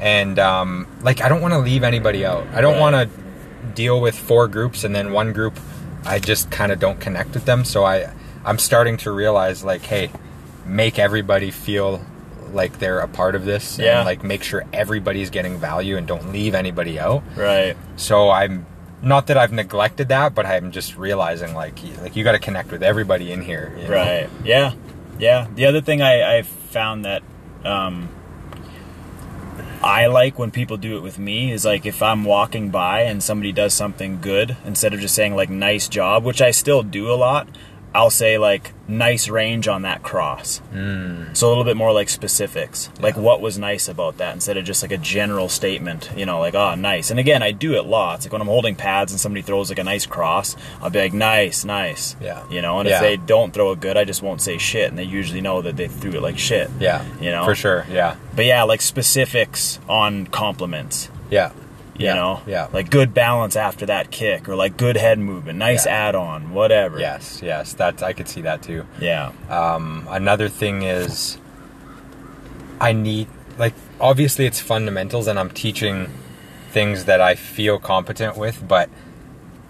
[0.00, 2.46] And um, like, I don't want to leave anybody out.
[2.52, 2.80] I don't Right.
[2.80, 5.58] want to deal with four groups and then one group
[6.04, 7.64] I just kind of don't connect with them.
[7.64, 8.10] So I
[8.44, 10.10] I'm starting to realize like, hey,
[10.64, 12.00] make everybody feel
[12.52, 13.98] like they're a part of this Yeah.
[13.98, 17.22] and like make sure everybody's getting value and don't leave anybody out.
[17.36, 17.76] Right.
[17.96, 18.66] So I'm
[19.02, 22.70] not that I've neglected that, but I'm just realizing like like you got to connect
[22.70, 23.74] with everybody in here.
[23.76, 23.94] you know?
[23.94, 24.30] Right.
[24.44, 24.74] Yeah.
[25.18, 25.48] Yeah.
[25.54, 27.22] The other thing I, I found that
[27.64, 28.08] um,
[29.82, 33.22] I like when people do it with me is like if I'm walking by and
[33.22, 37.10] somebody does something good, instead of just saying like nice job, which I still do
[37.10, 37.46] a lot,
[37.94, 40.60] I'll say like nice range on that cross.
[40.72, 41.34] Mm.
[41.36, 44.64] So a little bit more like specifics, like what was nice about that instead of
[44.64, 47.10] just like a general statement, you know, like, oh, nice.
[47.10, 48.26] And again, I do it lots.
[48.26, 51.14] Like when I'm holding pads and somebody throws like a nice cross, I'll be like,
[51.14, 52.16] nice, nice.
[52.20, 52.44] Yeah.
[52.50, 52.96] You know, and Yeah.
[52.96, 54.88] if they don't throw it good, I just won't say shit.
[54.90, 56.70] And they usually know that they threw it like shit.
[56.78, 57.02] Yeah.
[57.18, 57.44] You know?
[57.46, 57.86] For sure.
[57.90, 58.16] Yeah.
[58.34, 61.08] But yeah, like specifics on compliments.
[61.30, 61.52] Yeah.
[61.98, 62.14] You Yeah.
[62.14, 62.40] know?
[62.46, 62.68] Yeah.
[62.72, 66.08] Like good balance after that kick or like good head movement, nice Yeah.
[66.08, 66.98] add on, whatever.
[66.98, 67.40] Yes.
[67.42, 67.72] Yes.
[67.74, 68.84] That I could see that too.
[69.00, 69.30] Yeah.
[69.48, 71.38] Um, another thing is,
[72.80, 73.28] I need
[73.58, 76.08] like obviously it's fundamentals, and I'm teaching
[76.70, 78.66] things that I feel competent with.
[78.68, 78.90] But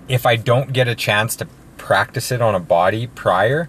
[0.09, 3.69] if I don't get a chance to practice it on a body prior,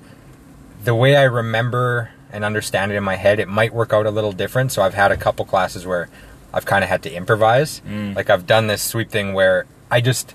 [0.83, 4.11] the way I remember and understand it in my head, it might work out a
[4.11, 4.71] little different.
[4.71, 6.09] So I've had a couple classes where
[6.53, 7.81] I've kind of had to improvise.
[7.87, 8.15] Mm.
[8.15, 10.33] Like I've done this sweep thing where I just,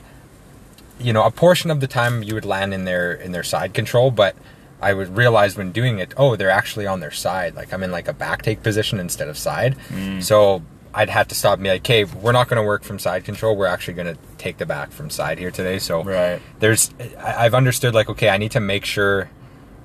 [1.01, 3.75] you know, a portion of the time you would land in their in their side
[3.75, 4.37] control, but
[4.81, 7.55] I would realize when doing it, oh, they're actually on their side.
[7.55, 9.77] Like I'm in like a back take position instead of side.
[9.89, 10.23] Mm.
[10.23, 10.63] So
[10.95, 13.25] I'd have to stop and be like, okay, we're not going to work from side
[13.25, 13.57] control.
[13.57, 15.79] We're actually going to take the back from side here today.
[15.79, 16.43] So Right.
[16.59, 19.31] there's, I've understood like, okay, I need to make sure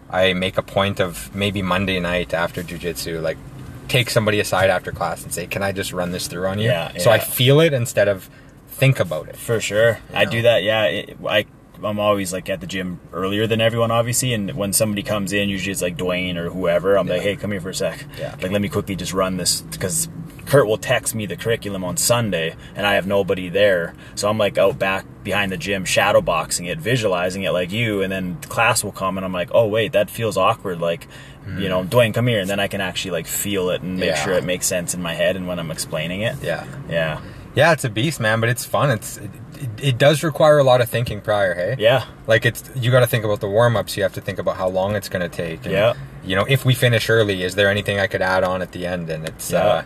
[0.10, 3.38] I make a point of maybe Monday night after jujitsu, like
[3.88, 6.70] take somebody aside after class and say, can I just run this through on you?
[6.70, 8.30] Yeah, So I feel it instead of
[8.68, 9.36] think about it.
[9.36, 10.00] For sure.
[10.14, 10.32] I know?
[10.32, 10.64] do that.
[10.64, 10.84] Yeah.
[10.84, 11.46] It, I,
[11.84, 14.34] I'm always like at the gym earlier than everyone, obviously.
[14.34, 16.98] And when somebody comes in, usually it's like Dwayne or whoever.
[16.98, 18.06] I'm like, hey, come here for a sec.
[18.18, 18.36] Yeah.
[18.42, 20.10] Like, let me quickly just run this because
[20.46, 23.94] Kurt will text me the curriculum on Sunday and I have nobody there.
[24.16, 28.02] So I'm like out back behind the gym, shadow boxing it, visualizing it like you.
[28.02, 30.80] And then class will come and I'm like, oh, wait, that feels awkward.
[30.80, 31.08] Like,
[31.58, 32.42] you know, Dwayne, come here.
[32.42, 34.16] And then I can actually like feel it and make Hmm.
[34.16, 34.24] Yeah.
[34.26, 36.36] sure it makes sense in my head and when I'm explaining it.
[36.42, 36.66] Yeah.
[36.90, 37.22] Yeah.
[37.56, 38.92] Yeah, it's a beast, man, but it's fun.
[38.92, 39.18] It's
[39.82, 41.76] it, does require a lot of thinking prior, hey?
[41.80, 42.06] Yeah.
[42.28, 43.96] Like it's you got to think about the warm ups.
[43.98, 45.64] You have to think about how long it's going to take.
[45.66, 45.94] and, Yeah.
[46.24, 48.86] You know, if we finish early, is there anything I could add on at the
[48.86, 49.10] end?
[49.10, 49.60] And it's Yeah.
[49.64, 49.84] uh,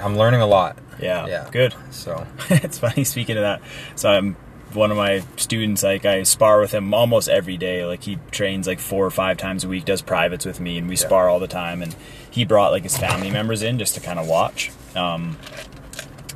[0.00, 0.78] I'm learning a lot.
[1.00, 1.26] Yeah.
[1.26, 1.48] Yeah.
[1.50, 1.74] Good.
[1.90, 3.60] So it's funny speaking of that.
[3.96, 4.36] So I'm
[4.72, 5.82] one of my students.
[5.82, 7.84] Like I spar with him almost every day.
[7.84, 10.88] Like he trains like four or five times a week, does privates with me, and
[10.88, 11.82] we spar all the time.
[11.82, 11.94] And
[12.30, 14.70] he brought like his family members in just to kind of watch.
[14.96, 15.36] Um,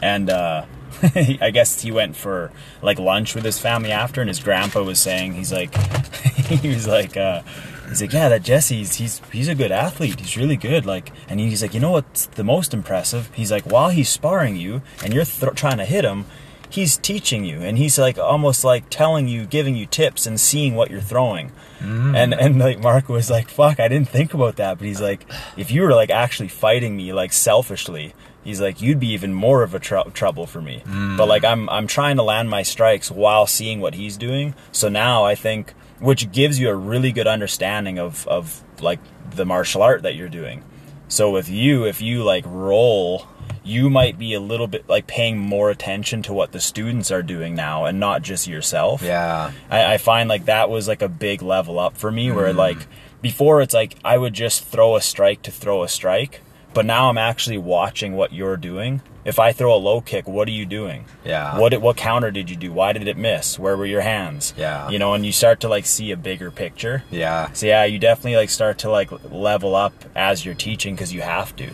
[0.03, 0.65] and uh,
[1.41, 2.51] I guess he went for
[2.83, 5.75] like lunch with his family after, and his grandpa was saying he's like
[6.37, 7.17] he was like.
[7.17, 7.43] Uh,
[7.89, 10.21] He's like, yeah, that Jesse's he's he's a good athlete.
[10.21, 10.85] He's really good.
[10.85, 13.31] Like, and he's like, you know what's the most impressive?
[13.35, 16.27] He's like, while he's sparring you and you're th- trying to hit him,
[16.69, 20.75] he's teaching you, and he's like almost like telling you, giving you tips, and seeing
[20.75, 21.51] what you're throwing.
[21.81, 24.77] And and like Mark was like, fuck, I didn't think about that.
[24.77, 25.25] But he's like,
[25.57, 28.13] if you were like actually fighting me like selfishly,
[28.49, 30.83] he's like, you'd be even more of a tr- trouble for me.
[31.17, 34.55] But like, I'm I'm trying to land my strikes while seeing what he's doing.
[34.73, 39.01] So now I think which gives you a really good understanding of of like
[39.35, 40.63] the martial art that you're doing.
[41.09, 43.27] So with you, if you like roll,
[43.65, 47.23] you might be a little bit like paying more attention to what the students are
[47.23, 49.03] doing now and not just yourself.
[49.03, 52.53] yeah, I, I find like that was like a big level up for me where
[52.53, 52.57] Mm.
[52.57, 52.79] like
[53.23, 56.41] before it's like I would just throw a strike to throw a strike,
[56.75, 59.01] but now I'm actually watching what you're doing.
[59.25, 61.05] If I throw a low kick, what are you doing?
[61.25, 61.59] Yeah.
[61.59, 62.73] What what counter did you do?
[62.73, 63.59] Why did it miss?
[63.59, 64.55] Where were your hands?
[64.57, 64.89] Yeah.
[64.89, 67.03] You know, and you start to like see a bigger picture.
[67.11, 67.53] yeah.
[67.53, 71.21] So yeah, you definitely like start to like level up as you're teaching because you
[71.21, 71.71] have to.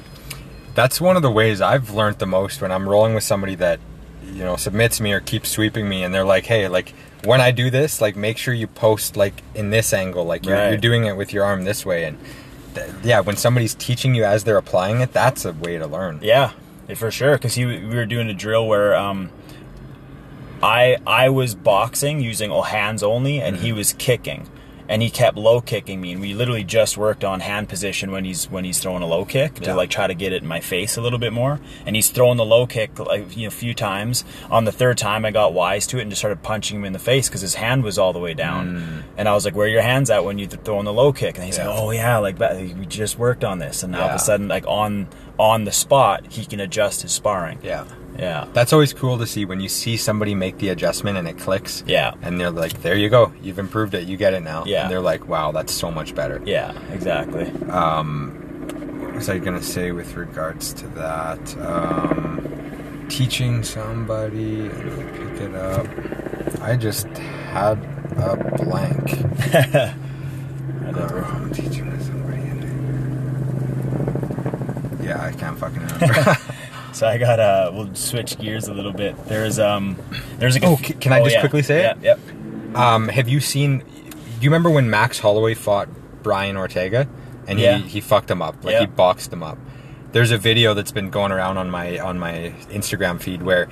[0.75, 3.79] That's one of the ways I've learned the most when I'm rolling with somebody that
[4.27, 7.53] you know submits me or keeps sweeping me, and they're like, "Hey, like when I
[7.53, 10.71] do this, like make sure you post like in this angle, like you're, Right.
[10.71, 12.19] you're doing it with your arm this way." And
[12.75, 16.21] th- yeah, when somebody's teaching you as they're applying it, that's a way to learn.
[16.23, 16.53] Yeah,
[16.95, 17.33] for sure.
[17.33, 19.31] Because we were doing a drill where um,
[20.63, 24.49] I I was boxing using all hands only, and he was kicking.
[24.89, 28.25] And he kept low kicking me and we literally just worked on hand position when
[28.25, 29.75] he's when he's throwing a low kick to Yeah.
[29.75, 32.37] like try to get it in my face a little bit more and he's throwing
[32.37, 35.53] the low kick like you know a few times on the third time i got
[35.55, 37.99] wise to it and just started punching him in the face because his hand was
[37.99, 40.47] all the way down and i was like where are your hands at when you
[40.47, 41.65] th- throwing the low kick and he's Mm.
[41.65, 41.69] Yeah.
[41.71, 42.39] like oh yeah like
[42.79, 45.07] we just worked on this and now all of a sudden like on
[45.39, 47.85] on the spot he can adjust his sparring Yeah.
[48.19, 51.39] yeah That's always cool to see when you see somebody make the adjustment and it
[51.39, 51.83] clicks.
[51.87, 52.15] Yeah.
[52.23, 53.33] And they're like, there you go.
[53.43, 54.07] You've improved it.
[54.07, 54.65] You get it now.
[54.65, 54.83] Yeah.
[54.83, 56.41] And they're like, wow, that's so much better.
[56.47, 61.57] yeah exactly What was I going to say with regards to that?
[61.59, 65.87] Um, teaching somebody and you pick it up.
[66.63, 67.07] I just
[67.53, 67.79] had
[68.17, 69.11] a blank.
[70.85, 72.44] whatever Um, teaching somebody
[75.05, 76.37] Yeah, I can't fucking remember.
[76.93, 79.17] So I got uh we'll switch gears a little bit.
[79.27, 79.97] There's um
[80.39, 81.99] there's a Oh, c- can I just quickly say yeah, it?
[82.03, 82.77] Yep.
[82.77, 83.79] Um, have you seen?
[83.79, 83.85] Do
[84.41, 85.89] you remember when Max Holloway fought
[86.23, 87.09] Brian Ortega,
[87.47, 87.79] and Yeah.
[87.79, 88.81] he he fucked him up, like Yeah.
[88.81, 89.59] he boxed him up?
[90.13, 93.69] There's a video that's been going around on my on my Instagram feed where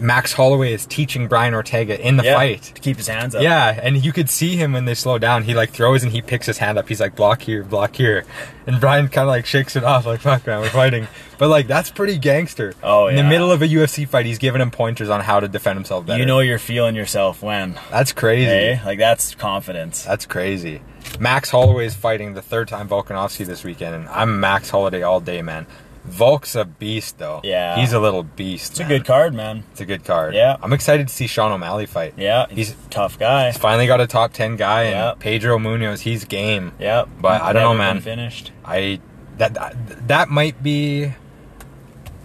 [0.00, 2.62] Max Holloway is teaching Brian Ortega in the Yeah, fight.
[2.74, 3.42] to keep his hands up.
[3.42, 5.44] Yeah, and you could see him when they slow down.
[5.44, 6.88] He like throws and he picks his hand up.
[6.88, 8.24] He's like, block here, block here.
[8.66, 11.08] And Brian kind of like shakes it off, like, fuck, man, we're fighting.
[11.38, 12.74] But like, that's pretty gangster.
[12.82, 13.10] Oh, yeah.
[13.10, 15.76] In the middle of a UFC fight, he's giving him pointers on how to defend
[15.76, 16.18] himself better.
[16.20, 17.78] You know you're feeling yourself when.
[17.90, 18.44] that's crazy.
[18.46, 20.04] Hey, like that's confidence.
[20.04, 20.82] That's crazy.
[21.18, 25.20] Max Holloway is fighting the third time Volkanovski this weekend, and I'm Max Holloway all
[25.20, 25.66] day, man.
[26.04, 27.40] Volk's a beast, though.
[27.44, 27.76] Yeah.
[27.76, 28.72] He's a little beast.
[28.72, 29.64] It's a good card, man.
[29.72, 30.34] It's a good card.
[30.34, 30.56] Yeah.
[30.62, 32.14] I'm excited to see Sean O'Malley fight.
[32.16, 33.46] Yeah, he's, He's- a tough guy.
[33.50, 35.14] He's Finally got a top 10 guy, and Yeah.
[35.18, 36.72] Pedro Munhoz, he's game.
[36.78, 37.08] Yep.
[37.20, 38.00] But I don't know, man.
[38.00, 38.52] Finished.
[38.64, 39.00] I
[39.38, 41.12] that, that that might be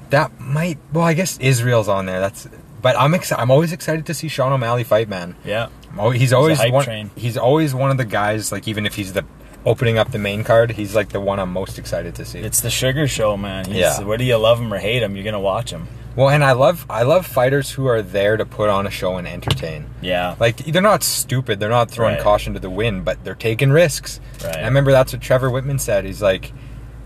[0.09, 2.19] that might well I guess Israel's on there.
[2.19, 2.47] That's
[2.81, 3.41] but I'm excited.
[3.41, 5.35] I'm always excited to see Sean O'Malley fight, man.
[5.43, 5.69] Yeah.
[5.97, 6.83] I'm He's always one.
[6.83, 7.09] train.
[7.15, 8.51] He's always one of the guys.
[8.51, 9.25] Like even if he's the
[9.65, 12.39] opening up the main card, he's like the one I'm most excited to see.
[12.39, 13.65] It's the sugar show, man.
[13.65, 13.99] He's, Yeah.
[14.01, 15.87] Whether you love him or hate him, you're gonna watch him.
[16.15, 19.17] well, and I love I love fighters who are there to put on a show
[19.17, 19.87] and entertain.
[20.01, 20.35] Yeah.
[20.39, 21.59] Like they're not stupid.
[21.59, 22.23] They're not throwing Right.
[22.23, 24.19] caution to the wind, but they're taking risks.
[24.43, 24.55] Right.
[24.55, 26.05] And I remember that's what Trevor Wittman said.
[26.05, 26.53] He's like,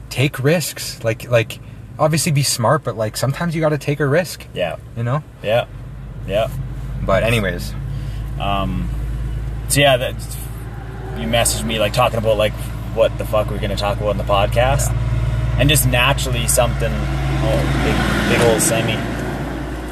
[0.10, 1.04] take risks.
[1.04, 1.60] Like like
[1.98, 4.46] obviously be smart, but like sometimes you got to take a risk.
[4.54, 4.76] yeah.
[4.98, 5.24] You know.
[5.44, 5.66] Yeah.
[6.28, 6.50] Yeah.
[7.04, 7.74] But anyways,
[8.40, 8.90] Um,
[9.70, 10.16] so yeah, that
[11.20, 12.54] you messaged me like talking about like
[12.94, 14.92] what the fuck we're gonna talk about in the podcast,
[15.60, 16.92] and just naturally something.
[16.92, 18.96] Oh, big, big old semi.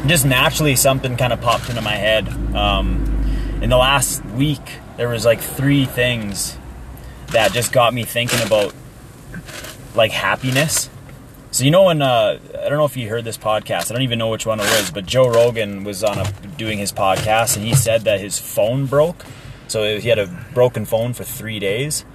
[0.08, 2.28] Just naturally something kind of popped into my head.
[2.56, 4.62] Um, in the last week,
[4.98, 6.58] there was like three things
[7.28, 8.74] that just got me thinking about
[9.96, 10.90] like happiness.
[11.52, 13.90] So you know when uh, I don't know if you heard this podcast.
[13.90, 16.78] I don't even know which one it was, but Joe Rogan was on a doing
[16.78, 19.26] his podcast, and he said that his phone broke.
[19.68, 22.06] So he had a broken phone for three days.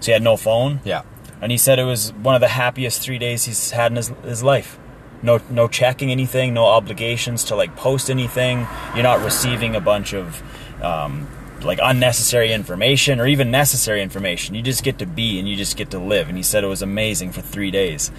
[0.00, 1.02] So he had no phone, yeah.
[1.40, 4.08] and he said it was one of the happiest three days he's had in his,
[4.22, 4.78] his life.
[5.22, 8.66] No, no checking anything, no obligations to like post anything.
[8.94, 10.42] You're not receiving a bunch of
[10.82, 11.26] um,
[11.62, 14.54] like unnecessary information or even necessary information.
[14.54, 16.28] You just get to be and you just get to live.
[16.28, 18.10] And he said it was amazing for three days.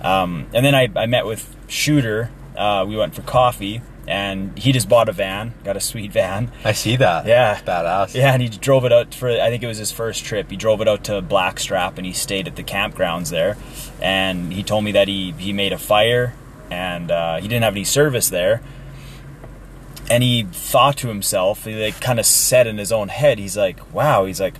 [0.00, 2.30] Um, and then I, I met with Shooter.
[2.56, 6.50] Uh, we went for coffee, and he just bought a van, got a sweet van.
[6.64, 7.26] I see that.
[7.26, 7.60] Yeah.
[7.60, 8.14] Badass.
[8.14, 10.50] Yeah, and he drove it out for I think it was his first trip.
[10.50, 13.58] He drove it out to Blackstrap and he stayed at the campgrounds there.
[14.00, 16.34] And he told me that he he made a fire
[16.70, 18.62] and uh, he didn't have any service there.
[20.10, 23.58] And he thought to himself, he like kind of said in his own head, he's
[23.58, 24.54] like, "Wow," he's like,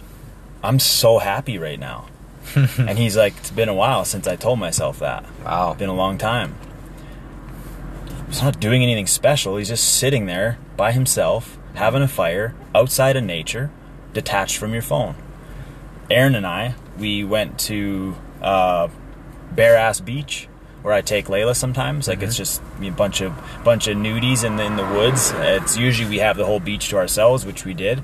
[0.62, 2.06] "I'm so happy right now."
[2.54, 5.24] and he's like, "It's been a while since I told myself that.
[5.42, 5.72] Wow.
[5.72, 6.54] Been a long time."
[8.29, 9.57] He's not doing anything special.
[9.57, 13.71] He's just sitting there by himself, having a fire, outside of nature,
[14.12, 15.14] detached from your phone.
[16.11, 18.88] Aaron and I, we went to uh,
[19.53, 20.49] Bare Ass Beach,
[20.83, 22.07] where I take Layla sometimes.
[22.07, 25.33] Like it's just a bunch of bunch of nudies in the, in the woods.
[25.35, 28.03] It's usually we have the whole beach to ourselves, which we did.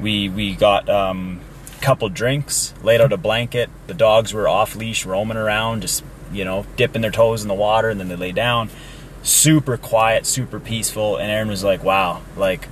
[0.00, 1.40] We we got um,
[1.76, 3.70] a couple drinks, laid out a blanket.
[3.86, 7.54] The dogs were off leash, roaming around, just you know dipping their toes in the
[7.54, 8.70] water, and then they lay down.
[9.22, 11.16] Super quiet, super peaceful.
[11.16, 12.68] And Aaron was like, "Wow, like."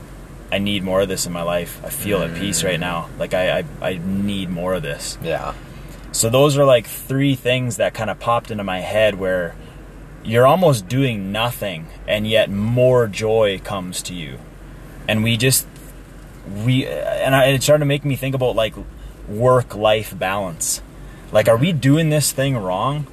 [0.50, 1.78] I need more of this in my life.
[1.84, 3.10] I feel at peace right now.
[3.18, 5.18] Like I, I, I need more of this.
[5.22, 5.52] Yeah.
[6.12, 9.54] So those are like three things that kind of popped into my head where
[10.24, 14.38] you're almost doing nothing and yet more joy comes to you.
[15.06, 15.66] And we just
[16.64, 18.74] we and I, it started to make me think about like
[19.28, 20.80] work life balance.
[21.30, 23.06] Like are we doing this thing wrong?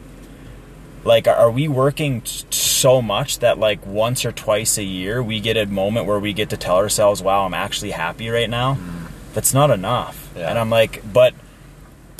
[1.05, 5.55] Like are we working so much that like once or twice a year we get
[5.55, 9.07] a moment where we get to tell ourselves, "Wow, I'm actually happy right now." Mm.
[9.33, 10.31] That's not enough.
[10.35, 10.49] Yeah.
[10.49, 11.33] And I'm like, but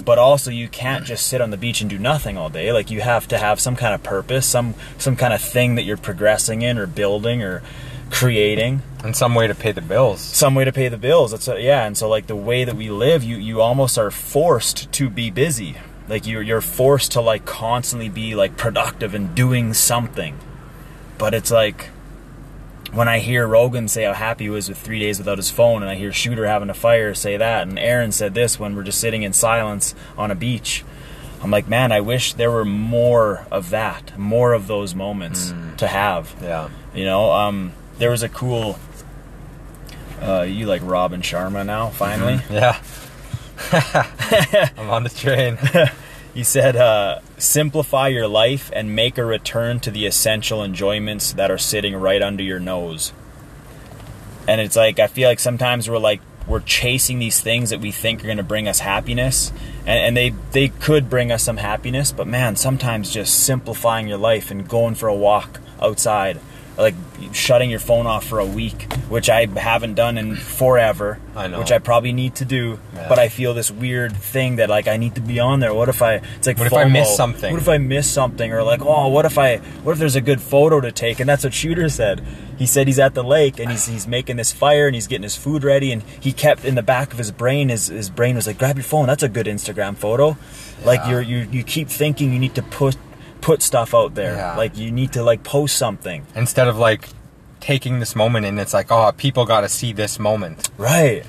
[0.04, 2.72] but also you can't just sit on the beach and do nothing all day.
[2.72, 5.84] Like you have to have some kind of purpose, some some kind of thing that
[5.84, 7.64] you're progressing in or building or
[8.12, 10.22] creating And some way to pay the bills.
[10.22, 11.32] some way to pay the bills.
[11.32, 14.12] That's a, yeah, and so like the way that we live, you you almost are
[14.12, 15.78] forced to be busy.
[16.08, 20.38] Like you're you're forced to like constantly be like productive and doing something.
[21.18, 21.90] But it's like
[22.92, 25.82] when I hear Rogan say how happy he was with three days without his phone,
[25.82, 28.84] and I hear Shooter having a fire say that, and Aaron said this when we're
[28.84, 30.84] just sitting in silence on a beach.
[31.42, 35.88] I'm like, man, I wish there were more of that, more of those moments to
[35.88, 36.34] have.
[36.42, 36.70] Yeah.
[36.94, 38.80] You know, um, there was a cool.
[40.22, 41.90] Uh, you like Robin Sharma now?
[41.90, 42.82] Finally, Yeah.
[43.72, 45.58] I'm on the train.
[46.34, 51.50] he said, uh, "Simplify your life and make a return to the essential enjoyments that
[51.52, 53.14] are sitting right under your nose."
[54.48, 57.92] And it's like I feel like sometimes we're like we're chasing these things that we
[57.92, 59.52] think are going to bring us happiness,
[59.86, 62.12] and, and they they could bring us some happiness.
[62.12, 66.40] But man, sometimes just simplifying your life and going for a walk outside,
[66.78, 66.96] like
[67.32, 71.20] shutting your phone off for a week, which I haven't done in forever.
[71.36, 71.60] I know.
[71.60, 73.08] Which I probably need to do, Yeah.
[73.10, 75.74] but I feel this weird thing that like I need to be on there.
[75.74, 76.16] What if I?
[76.38, 77.52] It's like What if I miss something?
[77.54, 78.52] What if I miss something?
[78.52, 79.58] Or like, oh, what if I?
[79.84, 81.20] What if there's a good photo to take?
[81.20, 82.26] And that's what Shooter said.
[82.58, 85.24] He said he's at the lake and he's he's making this fire and he's getting
[85.24, 87.70] his food ready and he kept in the back of his brain.
[87.70, 89.08] His his brain was like, grab your phone.
[89.08, 90.38] That's a good Instagram photo.
[90.84, 92.96] Like you're you you keep thinking you need to put
[93.46, 94.36] put stuff out there.
[94.36, 94.58] Yeah.
[94.58, 96.26] Like you need to like post something.
[96.34, 97.10] Instead of like
[97.60, 100.68] taking this moment and it's like, oh, people got to see this moment.
[100.80, 101.24] Right.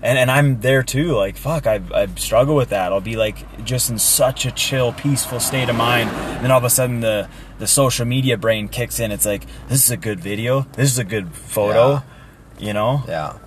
[0.00, 1.16] And and I'm there too.
[1.16, 2.92] Like fuck, I I struggle with that.
[2.92, 6.58] I'll be like just in such a chill, peaceful state of mind, and then all
[6.58, 9.10] of a sudden the the social media brain kicks in.
[9.10, 10.66] It's like this is a good video.
[10.74, 12.04] This is a good photo.
[12.60, 13.02] You know.
[13.08, 13.38] Yeah.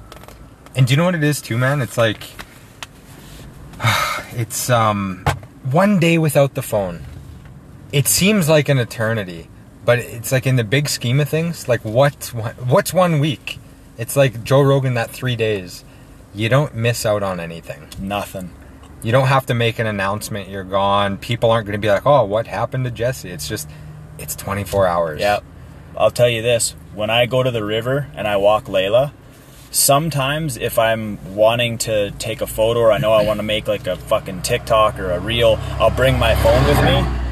[0.75, 1.81] And do you know what it is too, man?
[1.81, 2.23] It's like
[4.33, 5.23] it's um
[5.71, 7.05] one day without the phone.
[7.91, 9.49] It seems like an eternity,
[9.83, 12.27] but it's like in the big scheme of things, like what
[12.67, 13.59] what's one week?
[13.97, 15.83] It's like Joe Rogan that 3 days.
[16.33, 17.87] You don't miss out on anything.
[17.99, 18.51] Nothing.
[19.01, 21.17] You don't have to make an announcement you're gone.
[21.17, 23.67] People aren't going to be like, "Oh, what happened to Jesse?" It's just
[24.19, 25.19] it's 24 hours.
[25.19, 25.43] Yep.
[25.97, 29.13] I'll tell you this: when I go to the river and I walk Layla,
[29.71, 33.67] sometimes if I'm wanting to take a photo or I know I want to make
[33.67, 37.28] like a fucking TikTok or a reel, I'll bring my phone with me.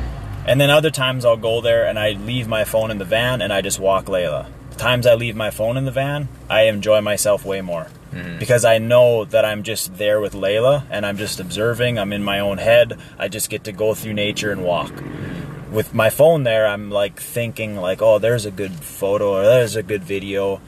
[0.47, 3.41] And then other times I'll go there and I leave my phone in the van
[3.41, 4.47] and I just walk Layla.
[4.71, 7.88] The times I leave my phone in the van, I enjoy myself way more.
[8.13, 8.39] Mm-hmm.
[8.39, 12.23] Because I know that I'm just there with Layla and I'm just observing, I'm in
[12.23, 12.97] my own head.
[13.19, 14.91] I just get to go through nature and walk.
[14.91, 15.73] Mm-hmm.
[15.73, 19.75] With my phone there, I'm like thinking like, "Oh, there's a good photo or there's
[19.75, 20.62] a good video."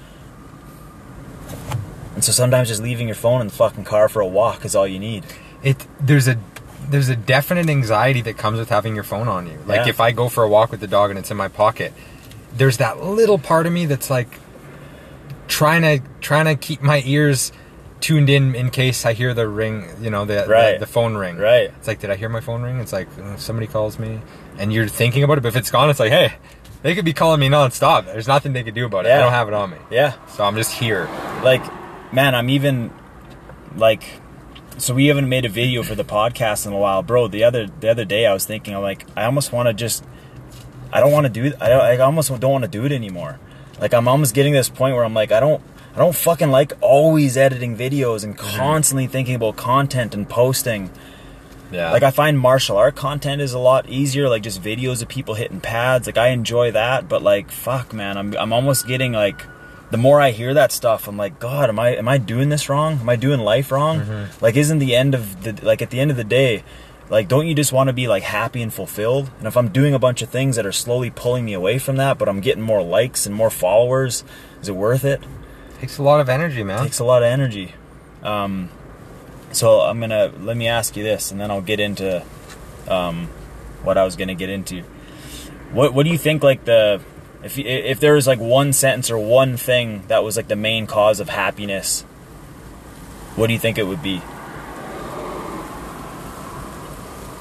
[2.16, 4.76] And so sometimes just leaving your phone in the fucking car for a walk is
[4.76, 5.24] all you need.
[5.64, 6.38] it there's a
[6.90, 9.58] there's a definite anxiety that comes with having your phone on you.
[9.66, 9.90] Like Yeah.
[9.90, 11.94] if I go for a walk with the dog and it's in my pocket,
[12.56, 14.40] there's that little part of me that's like
[15.48, 17.52] trying to trying to keep my ears
[18.02, 20.74] tuned in in case I hear the ring, you know, the Right.
[20.74, 21.38] the, the phone ring.
[21.38, 21.72] Right.
[21.78, 22.80] It's like, did I hear my phone ring?
[22.80, 24.22] It's like uh, somebody calls me,
[24.58, 25.42] and you're thinking about it.
[25.42, 26.34] But if it's gone, it's like, hey,
[26.82, 28.06] they could be calling me nonstop.
[28.06, 29.12] There's nothing they could do about it.
[29.12, 30.14] I don't have it on me, Yeah.
[30.30, 31.10] so I'm just here.
[31.44, 31.62] like
[32.12, 32.90] man i'm even
[33.76, 34.04] like
[34.80, 37.68] so we haven't made a video for the podcast in a while bro the other
[37.80, 40.04] the other day i was thinking i'm like i almost want to just
[40.92, 43.40] i don't want to do i i almost don't want to do it anymore
[43.80, 45.62] like i'm almost getting this point where i'm like i don't
[45.96, 48.58] i don't fucking like always editing videos and mm-hmm.
[48.58, 50.90] constantly thinking about content and posting
[51.72, 51.92] Yeah.
[51.92, 55.36] like I find martial art content is a lot easier, like just videos of people
[55.36, 56.08] hitting pads.
[56.08, 59.46] Like I enjoy that, but like fuck, man, I'm I'm almost getting like
[59.92, 62.70] the more I hear that stuff, I'm like, God, am I am I doing this
[62.70, 63.00] wrong?
[63.00, 64.28] Am I doing life wrong?
[64.42, 66.64] Like, isn't the end of the like at the end of the day,
[67.10, 69.32] like don't you just want to be like happy and fulfilled?
[69.40, 71.96] And if I'm doing a bunch of things that are slowly pulling me away from
[71.98, 74.24] that, but I'm getting more likes and more followers,
[74.62, 75.22] is it worth it?
[75.80, 76.84] takes a lot of energy, man.
[76.84, 77.74] takes a lot of energy.
[78.22, 78.70] Um,
[79.52, 82.24] so I'm gonna let me ask you this, and then I'll get into
[82.88, 83.28] um,
[83.84, 84.84] what I was gonna get into.
[85.72, 86.44] What What do you think?
[86.44, 87.02] Like the
[87.44, 90.88] if if there was like one sentence or one thing that was like the main
[90.88, 92.02] cause of happiness,
[93.36, 94.22] what do you think it would be?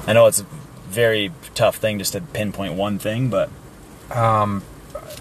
[0.07, 0.45] I know it's a
[0.89, 3.49] very tough thing just to pinpoint one thing, but
[4.11, 4.63] um,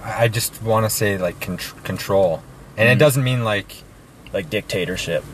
[0.02, 2.42] I just want to say like contr- control,
[2.76, 3.00] and it Mm.
[3.00, 3.82] doesn't mean like
[4.32, 5.24] like dictatorship.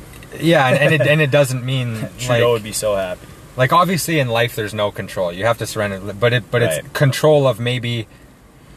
[0.40, 3.26] yeah, and, and it and it doesn't mean Trudeau would be so happy.
[3.56, 5.32] like obviously in life there's no control.
[5.32, 8.08] You have to surrender, but it but it's control of maybe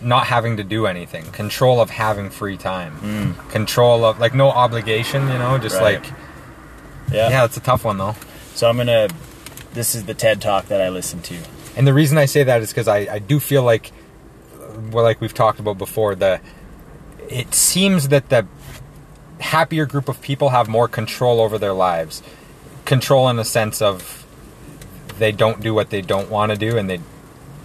[0.01, 3.49] not having to do anything, control of having free time, mm.
[3.49, 6.01] control of like no obligation, you know, just Right.
[6.01, 6.13] like
[7.11, 7.29] Yeah.
[7.29, 8.15] Yeah, it's a tough one though.
[8.53, 9.07] So I'm gonna.
[9.73, 11.37] This is the TED talk that I listened to.
[11.75, 13.91] And the reason I say that is because I, I do feel like,
[14.91, 16.41] well, like we've talked about before, the
[17.29, 18.47] it seems that the
[19.39, 22.23] happier group of people have more control over their lives.
[22.85, 24.25] Control in the sense of
[25.19, 26.99] they don't do what they don't want to do, and they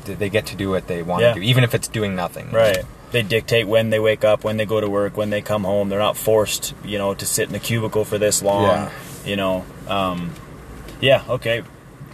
[0.04, 1.34] they get to do what they want Yeah.
[1.34, 2.50] to do, even if it's doing nothing.
[2.50, 2.78] Right.
[3.12, 5.88] They dictate when they wake up, when they go to work, when they come home.
[5.90, 8.64] They're not forced, you know, to sit in a cubicle for this long.
[8.64, 8.90] Yeah.
[9.26, 9.64] You know.
[9.88, 10.32] Um,
[11.00, 11.22] yeah.
[11.28, 11.62] Okay.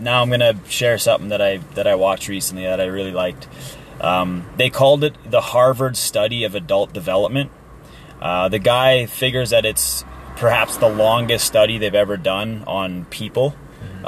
[0.00, 3.46] Now I'm gonna share something that I that I watched recently that I really liked.
[4.00, 7.50] Um, they called it the Harvard Study of Adult Development.
[8.20, 10.04] Uh, the guy figures that it's
[10.36, 13.54] perhaps the longest study they've ever done on people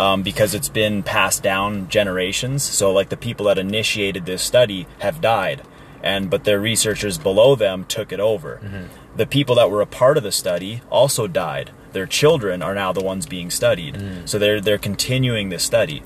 [0.00, 2.62] um, because it's been passed down generations.
[2.62, 5.62] So, like the people that initiated this study have died,
[6.02, 8.60] and but their researchers below them took it over.
[8.64, 9.16] Mm-hmm.
[9.16, 11.72] The people that were a part of the study also died.
[11.92, 14.26] Their children are now the ones being studied, mm.
[14.26, 16.02] so they're they're continuing this study.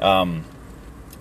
[0.00, 0.44] Um,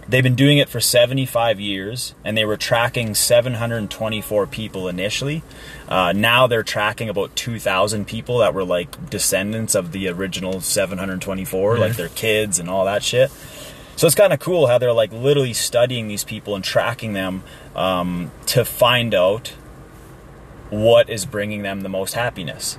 [0.07, 5.41] They've been doing it for 75 years, and they were tracking 724 people initially.
[5.89, 11.79] Uh, now they're tracking about 2,000 people that were like descendants of the original 724,
[11.79, 13.31] like their kids and all that shit.
[13.95, 17.43] So it's kind of cool how they're like literally studying these people and tracking them
[17.75, 19.53] um, to find out
[20.69, 22.77] what is bringing them the most happiness.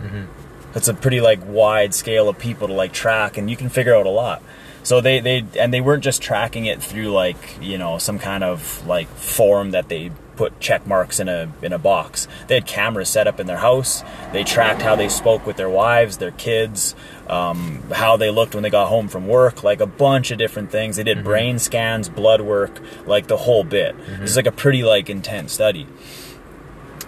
[0.74, 3.94] It's a pretty like wide scale of people to like track, and you can figure
[3.94, 4.42] out a lot.
[4.86, 8.44] So they they and they weren't just tracking it through like you know some kind
[8.44, 12.28] of like form that they put check marks in a in a box.
[12.46, 14.04] They had cameras set up in their house.
[14.30, 16.94] They tracked how they spoke with their wives, their kids,
[17.26, 20.70] um, how they looked when they got home from work, like a bunch of different
[20.70, 20.94] things.
[20.94, 23.96] They did brain scans, blood work, like the whole bit.
[24.22, 25.88] Is like a pretty like intense study.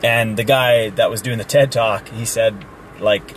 [0.03, 2.65] And the guy that was doing the TED talk, he said
[2.99, 3.37] like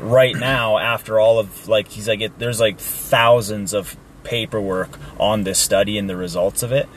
[0.00, 5.44] right now after all of like he's like it, there's like thousands of paperwork on
[5.44, 6.88] this study and the results of it.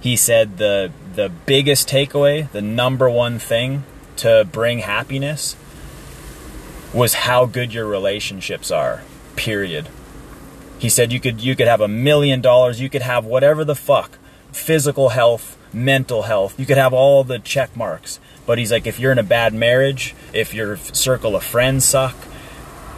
[0.00, 3.84] He said the the biggest takeaway the number one thing
[4.16, 5.56] to bring happiness
[6.92, 9.02] was how good your relationships are
[9.36, 9.88] period.
[10.78, 13.74] He said you could you could have a million dollars you could have whatever the
[13.74, 14.18] fuck
[14.52, 18.18] physical health mental health you could have all the check marks.
[18.46, 22.16] But he's like if you're in a bad marriage if your circle of friends suck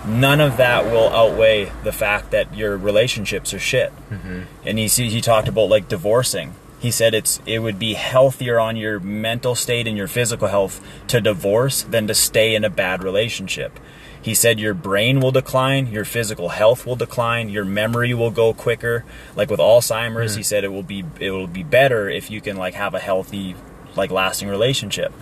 [0.05, 3.93] none of that will outweigh the fact that your relationships are shit.
[4.11, 4.43] Mm-hmm.
[4.65, 6.55] And he he talked about like divorcing.
[6.79, 10.85] He said it's it would be healthier on your mental state and your physical health
[11.09, 13.79] to divorce than to stay in a bad relationship.
[14.21, 18.55] He said your brain will decline, your physical health will decline, your memory will go
[18.55, 19.05] quicker.
[19.35, 20.39] Like with Alzheimer's, mm-hmm.
[20.39, 23.01] he said it will be it will be better if you can like have a
[23.01, 23.57] healthy
[23.97, 25.13] like lasting relationship.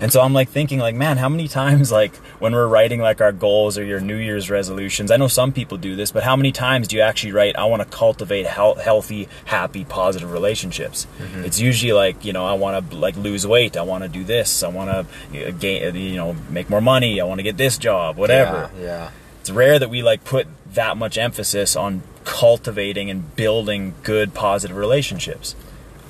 [0.00, 3.20] And so I'm like thinking like, man, how many times like when we're writing like
[3.20, 6.36] our goals or your New Year's resolutions, I know some people do this, but how
[6.36, 11.06] many times do you actually write, I want to cultivate health, healthy, happy, positive relationships?
[11.18, 11.44] Mm-hmm.
[11.44, 14.24] It's usually like, you know, I want to like lose weight, I want to do
[14.24, 14.90] this, I want
[15.32, 18.16] to uh, gain, uh, you know, make more money, I want to get this job,
[18.16, 18.70] whatever.
[18.78, 18.84] Yeah.
[18.84, 19.10] yeah.
[19.40, 24.76] It's rare that we like put that much emphasis on cultivating and building good, positive
[24.76, 25.56] relationships.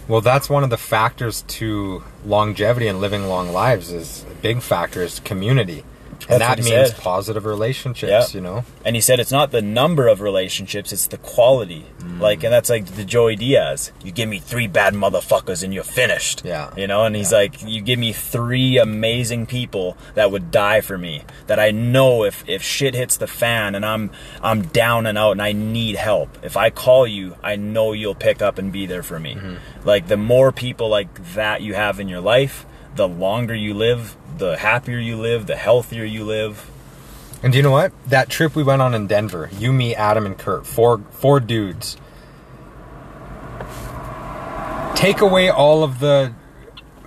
[0.08, 3.92] Well, that's one of the factors to longevity and living long lives.
[3.92, 5.84] Is a big factor is community,
[6.28, 7.00] That's and that means said.
[7.00, 8.34] positive relationships.
[8.34, 8.38] Yeah.
[8.38, 11.86] You know, And he said it's not the number of relationships, it's the quality.
[12.00, 12.20] Mm.
[12.20, 13.92] Like, and that's like the Joey Diaz.
[14.04, 16.42] You give me three bad motherfuckers and you're finished.
[16.44, 16.70] Yeah.
[16.76, 20.98] You know, and he's like, you give me three amazing people that would die for
[20.98, 21.22] me.
[21.46, 24.10] That I know if, if shit hits the fan and I'm
[24.42, 26.38] I'm down and out and I need help.
[26.42, 29.34] If I call you, I know you'll pick up and be there for me.
[29.34, 29.88] Mm-hmm.
[29.88, 32.66] Like the more people like that you have in your life,
[32.96, 36.70] the longer you live, the happier you live, the healthier you live.
[37.42, 37.92] and do you know what?
[38.06, 41.96] That trip we went on in Denver, you, me, Adam, and Kurt, four four dudes.
[44.94, 46.32] Take away all of the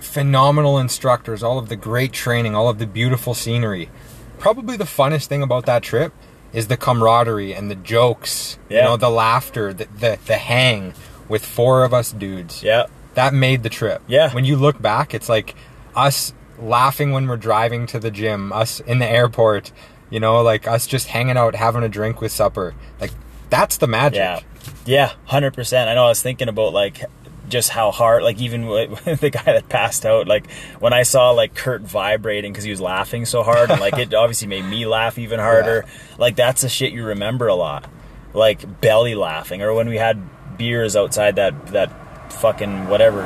[0.00, 3.90] phenomenal instructors, all of the great training, all of the beautiful scenery.
[4.38, 6.12] Probably the funnest thing about that trip
[6.54, 8.58] is the camaraderie and the jokes.
[8.78, 10.94] You know, the laughter, the, the the hang
[11.28, 12.62] with four of us dudes.
[12.62, 12.86] Yeah.
[13.14, 14.00] That made the trip.
[14.06, 14.32] Yeah.
[14.32, 15.54] When you look back, it's like
[15.94, 16.32] us
[16.62, 19.72] laughing when we're driving to the gym, us in the airport,
[20.10, 22.74] you know, like us just hanging out, having a drink with supper.
[23.00, 23.10] Like
[23.50, 24.16] that's the magic.
[24.18, 24.40] Yeah,
[24.84, 25.88] yeah, hundred percent.
[25.88, 26.04] I know.
[26.04, 27.04] I was thinking about like
[27.48, 30.26] just how hard, like even with the guy that passed out.
[30.26, 33.98] Like when I saw like Kurt vibrating because he was laughing so hard, and like
[33.98, 35.84] it obviously made me laugh even harder.
[36.18, 37.88] Like that's the shit you remember a lot,
[38.34, 40.22] like belly laughing, or when we had
[40.58, 43.22] beers outside that that fucking whatever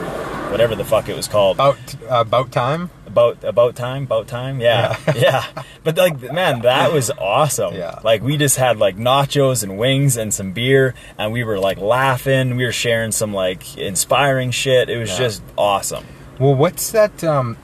[0.50, 1.56] whatever the fuck it was called.
[1.56, 2.90] About about uh, time.
[3.16, 5.44] About about time about time yeah yeah,
[5.84, 7.98] but like man that was awesome Yeah.
[8.04, 11.78] like we just had like nachos and wings and some beer and we were like
[11.78, 15.18] laughing we were sharing some like inspiring shit it was Yeah.
[15.18, 16.04] just awesome
[16.38, 17.24] Well, what's that?
[17.24, 17.56] Um,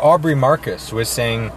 [0.00, 1.52] Aubrey Marcus was saying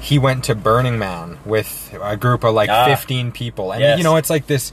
[0.00, 2.86] he went to Burning Man with a group of like Ah.
[2.86, 3.72] 15 people.
[3.72, 3.98] And, Yes.
[3.98, 4.72] you know, it's like this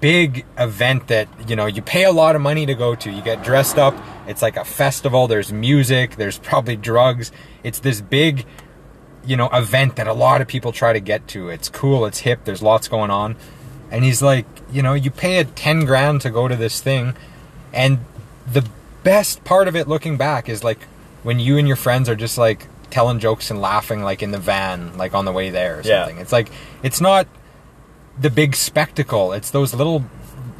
[0.00, 3.10] big event that, you know, you pay a lot of money to go to.
[3.10, 3.94] You get dressed up.
[4.26, 5.26] It's like a festival.
[5.28, 6.16] There's music.
[6.16, 7.30] There's probably drugs.
[7.62, 8.46] It's this big,
[9.26, 11.48] you know, event that a lot of people try to get to.
[11.50, 12.06] It's cool.
[12.06, 12.40] It's hip.
[12.44, 13.36] There's lots going on.
[13.90, 17.14] And he's like, you know, you pay a 10 grand to go to this thing.
[17.72, 18.00] And
[18.50, 18.66] the
[19.02, 20.80] best part of it looking back is like
[21.22, 24.38] when you and your friends are just like telling jokes and laughing like in the
[24.38, 26.04] van like on the way there or Yeah.
[26.04, 26.18] something.
[26.20, 26.50] It's like
[26.82, 27.26] it's not
[28.18, 29.32] the big spectacle.
[29.32, 30.04] It's those little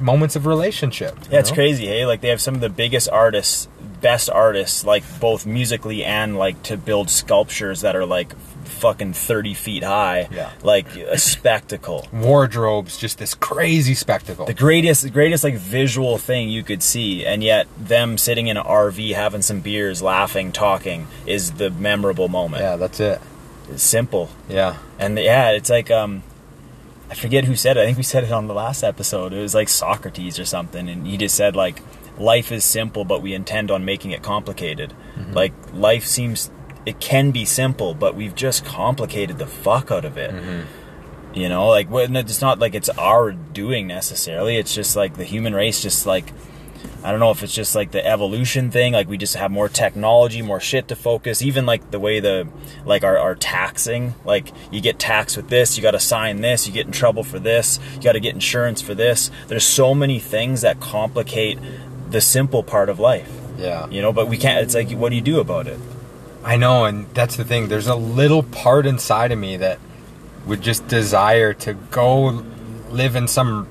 [0.01, 1.17] moments of relationship.
[1.31, 1.55] yeah it's know?
[1.55, 3.69] crazy hey like they have some of the biggest artists
[4.01, 8.35] best artists like both musically and like to build sculptures that are like
[8.65, 10.51] fucking 30 feet high Yeah.
[10.63, 14.47] like a spectacle Wardrobes, just this crazy spectacle.
[14.47, 18.57] the greatest the greatest like visual thing you could see and yet them sitting in
[18.57, 23.21] an rv having some beers laughing talking is the memorable moment yeah, that's it.
[23.71, 24.77] it's simple Yeah.
[24.99, 26.23] and yeah it's like um
[27.15, 27.83] i forget who said it.
[27.83, 29.33] I think we said it on the last episode.
[29.33, 31.81] It was like socrates or something and he just said like
[32.19, 34.93] life is simple but we intend on making it complicated.
[35.17, 35.33] Mm-hmm.
[35.33, 36.51] Like life seems
[36.85, 40.33] it can be simple but we've just complicated the fuck out of it.
[40.33, 41.39] Mm-hmm.
[41.39, 44.57] You know like it's not like it's our doing necessarily.
[44.57, 46.33] It's just like the human race just like
[47.05, 49.69] i don't know if it's just like the evolution thing like we just have more
[49.69, 52.49] technology more shit to focus even like the way the
[52.85, 56.67] like our, our taxing like you get taxed with this you got to sign this
[56.67, 59.95] you get in trouble for this you got to get insurance for this there's so
[59.95, 61.59] many things that complicate
[62.11, 63.87] the simple part of life Yeah.
[63.89, 65.79] you know but we can't it's like what do you do about it
[66.47, 67.69] I know, and that's the thing.
[67.69, 69.79] There's a little part inside of me that
[70.45, 72.45] would just desire to go
[72.91, 73.67] live in some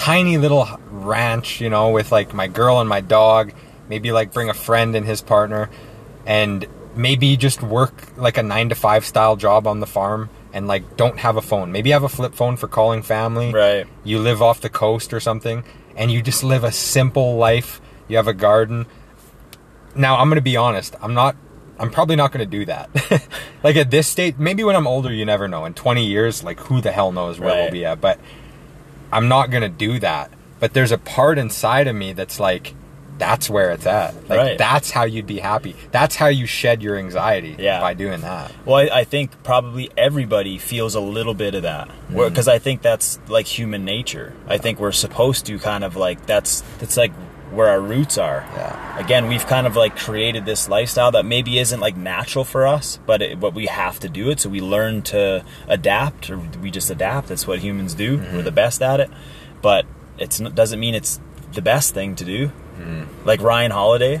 [0.00, 3.52] tiny little ranch, you know, with like my girl and my dog,
[3.86, 5.68] maybe like bring a friend and his partner,
[6.24, 10.66] and maybe just work like a nine to five style job on the farm and
[10.66, 11.70] like don't have a phone.
[11.70, 13.52] Maybe have a flip phone for calling family.
[13.52, 13.86] Right.
[14.02, 15.64] You live off the coast or something,
[15.96, 17.78] and you just live a simple life.
[18.08, 18.86] You have a garden.
[19.94, 20.96] Now, I'm going to be honest.
[21.02, 21.36] I'm not.
[21.78, 22.90] I'm probably not going to do that.
[23.62, 25.66] like at this state, maybe when I'm older, you never know.
[25.66, 28.00] In 20 years, like who the hell knows where we'll be at.
[28.00, 28.18] But
[29.12, 30.32] I'm not going to do that.
[30.58, 32.74] But there's a part inside of me that's like,
[33.18, 34.14] that's where it's at.
[34.28, 34.58] Like Right.
[34.58, 35.76] that's how you'd be happy.
[35.90, 37.54] That's how you shed your anxiety.
[37.58, 37.80] Yeah.
[37.80, 38.50] By doing that.
[38.64, 42.28] Well, I, I think probably everybody feels a little bit of that mm.
[42.28, 44.32] because I think that's like human nature.
[44.48, 47.12] I think we're supposed to kind of like that's that's like
[47.50, 48.44] where our roots are.
[48.54, 48.98] Yeah.
[48.98, 52.98] Again, we've kind of like created this lifestyle that maybe isn't like natural for us,
[53.06, 54.40] but it, but we have to do it.
[54.40, 57.28] So we learn to adapt, or we just adapt.
[57.28, 58.18] That's what humans do.
[58.18, 58.36] Mm-hmm.
[58.36, 59.10] We're the best at it,
[59.62, 59.86] but
[60.18, 61.20] it's n- doesn't mean it's
[61.52, 62.48] the best thing to do.
[62.48, 63.26] Mm-hmm.
[63.26, 64.20] Like Ryan Holiday,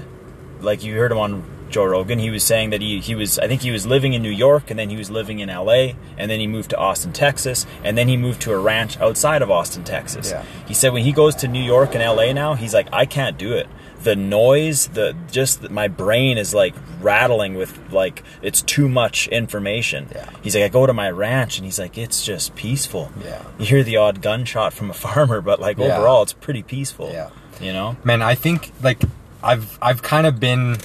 [0.60, 3.46] like you heard him on Joe Rogan, he was saying that he, he was I
[3.48, 6.30] think he was living in New York and then he was living in LA and
[6.30, 9.50] then he moved to Austin, Texas, and then he moved to a ranch outside of
[9.50, 10.30] Austin, Texas.
[10.30, 10.44] Yeah.
[10.66, 13.38] He said when he goes to New York and LA now, he's like I can't
[13.38, 13.68] do it.
[14.02, 20.08] The noise, the just my brain is like rattling with like it's too much information.
[20.14, 20.28] Yeah.
[20.42, 23.12] He's like I go to my ranch and he's like it's just peaceful.
[23.22, 23.42] Yeah.
[23.58, 25.96] You hear the odd gunshot from a farmer, but like Yeah.
[25.98, 27.10] overall it's pretty peaceful.
[27.12, 27.30] Yeah.
[27.60, 27.96] You know?
[28.04, 29.02] man i think like
[29.42, 30.78] i've i've kind of been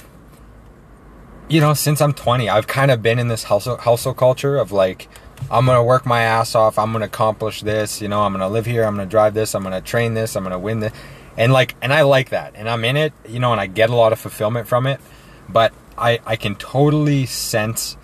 [1.48, 4.72] you know since i'm 20 i've kind of been in this hustle hustle culture of
[4.72, 5.08] like
[5.50, 8.66] i'm gonna work my ass off i'm gonna accomplish this you know i'm gonna live
[8.66, 10.92] here i'm gonna drive this i'm gonna train this i'm gonna win this
[11.36, 13.90] and like and i like that and i'm in it you know and i get
[13.90, 15.00] a lot of fulfillment from it
[15.48, 17.96] but i i can totally sense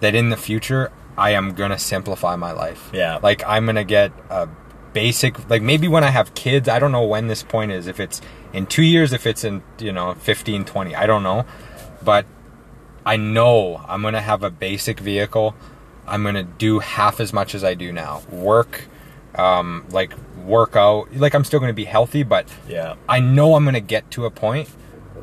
[0.00, 3.18] that in the future i am gonna simplify my life Yeah.
[3.22, 4.48] like i'm gonna get a
[4.92, 8.00] basic like maybe when i have kids i don't know when this point is if
[8.00, 8.20] it's
[8.52, 11.46] in two years if it's in you know 15 20 i don't know
[12.02, 12.26] but
[13.12, 13.56] i know
[13.88, 15.48] i'm gonna have a basic vehicle
[16.06, 18.72] i'm gonna do half as much as i do now work
[19.34, 20.12] um like
[20.44, 22.94] work out like i'm still gonna be healthy but Yeah.
[23.08, 24.68] i know i'm gonna get to a point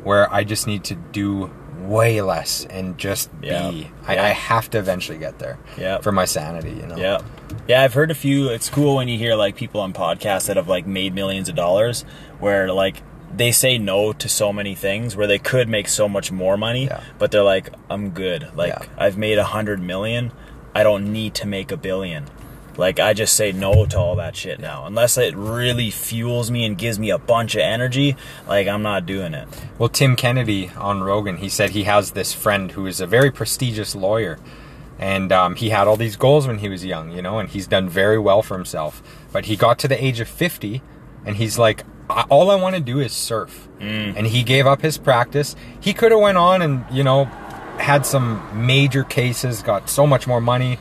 [0.04, 1.52] where i just need to do
[1.96, 3.70] way less and just Yeah.
[3.72, 4.24] be I, Yeah.
[4.26, 6.00] I have to eventually get there Yeah.
[6.00, 7.20] for my sanity you know Yeah.
[7.68, 8.50] Yeah, I've heard a few.
[8.50, 11.56] It's cool when you hear like people on podcasts that have like made millions of
[11.56, 12.04] dollars
[12.40, 12.98] where like
[13.36, 16.86] they say no to so many things where they could make so much more money,
[16.86, 17.02] Yeah.
[17.20, 18.48] but they're like, I'm good.
[18.56, 18.86] Like Yeah.
[18.98, 20.32] I've made a hundred million.
[20.74, 22.26] I don't need to make a billion.
[22.78, 24.86] Like I just say no to all that shit now.
[24.86, 28.16] Unless it really fuels me and gives me a bunch of energy,
[28.48, 29.48] like I'm not doing it.
[29.80, 33.32] Well, Tim Kennedy on Rogan, he said he has this friend who is a very
[33.32, 34.38] prestigious lawyer.
[35.00, 37.68] And um, he had all these goals when he was young, you know, and he's
[37.68, 39.02] done very well for himself.
[39.32, 40.82] But he got to the age of 50
[41.26, 43.68] and he's like, "I- all I want to do is surf.
[43.80, 44.16] Mm.
[44.18, 45.56] And he gave up his practice.
[45.80, 47.26] He could have went on and, you know,
[47.78, 50.80] had some major cases, got so much more money,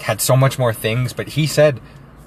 [0.00, 1.80] had so much more things, but he said,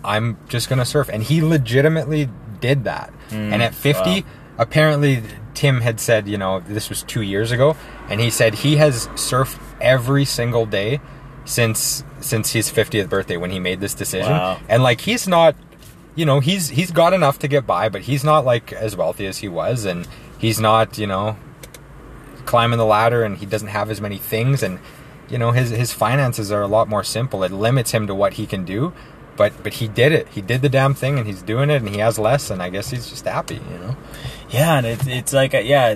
[0.04, 1.10] I'm just going to surf.
[1.12, 2.30] And he legitimately
[2.60, 3.14] did that.
[3.30, 3.54] Mm.
[3.54, 4.28] and at 50, wow.
[4.58, 5.24] apparently
[5.54, 7.76] Tim had said, you know, this was two years ago,
[8.10, 11.00] and he said he has surfed every single day
[11.46, 14.32] since since his 50th birthday when he made this decision.
[14.32, 14.60] Wow.
[14.68, 15.56] And like he's not
[16.16, 19.26] you know, he's he's got enough to get by, but he's not like as wealthy
[19.26, 20.08] as he was and
[20.38, 21.38] he's not, you know,
[22.46, 24.80] climbing the ladder and he doesn't have as many things and
[25.30, 27.44] you know, his his finances are a lot more simple.
[27.44, 28.94] It limits him to what he can do.
[29.38, 30.28] But but he did it.
[30.30, 32.70] He did the damn thing and he's doing it and he has less and I
[32.70, 33.96] guess he's just happy, you know.
[34.50, 35.96] Yeah, and it's it's like a, yeah,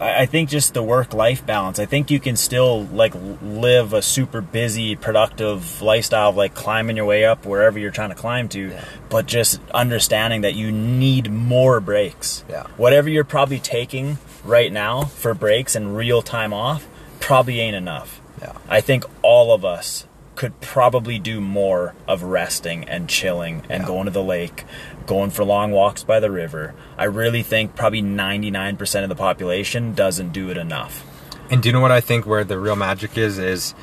[0.00, 1.78] I think just the work life balance.
[1.78, 6.96] I think you can still like live a super busy, productive lifestyle, of, like climbing
[6.96, 8.76] your way up wherever you're trying to climb to,
[9.08, 12.44] but just understanding that you need more breaks.
[12.48, 12.66] Yeah.
[12.76, 16.86] Whatever you're probably taking right now for breaks and real time off
[17.20, 18.20] probably ain't enough.
[18.40, 18.52] Yeah.
[18.68, 23.88] I think all of us could probably do more of resting and chilling and Yeah.
[23.88, 24.64] going to the lake,
[25.08, 26.74] going for long walks by the river.
[26.96, 31.04] I really think probably 99% of the population doesn't do it enough.
[31.50, 33.38] And do you know what I think where the real magic is?
[33.38, 33.74] Is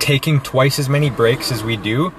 [0.00, 2.12] taking twice as many breaks as we do.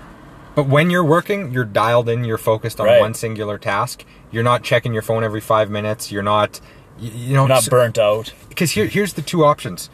[0.55, 3.01] But when you're working, you're dialed in, you're focused on Right.
[3.01, 4.05] one singular task.
[4.31, 6.11] You're not checking your phone every five minutes.
[6.11, 6.61] You're not,
[6.99, 8.31] you, you know, You're not burnt out.
[8.47, 9.89] because here, here's the two options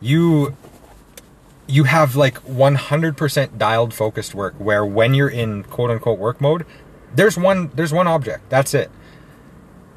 [0.00, 0.54] you
[1.68, 6.64] you have like 100% dialed focused work where when you're in quote unquote work mode
[7.16, 8.48] there's one there's one object.
[8.48, 8.90] That's it.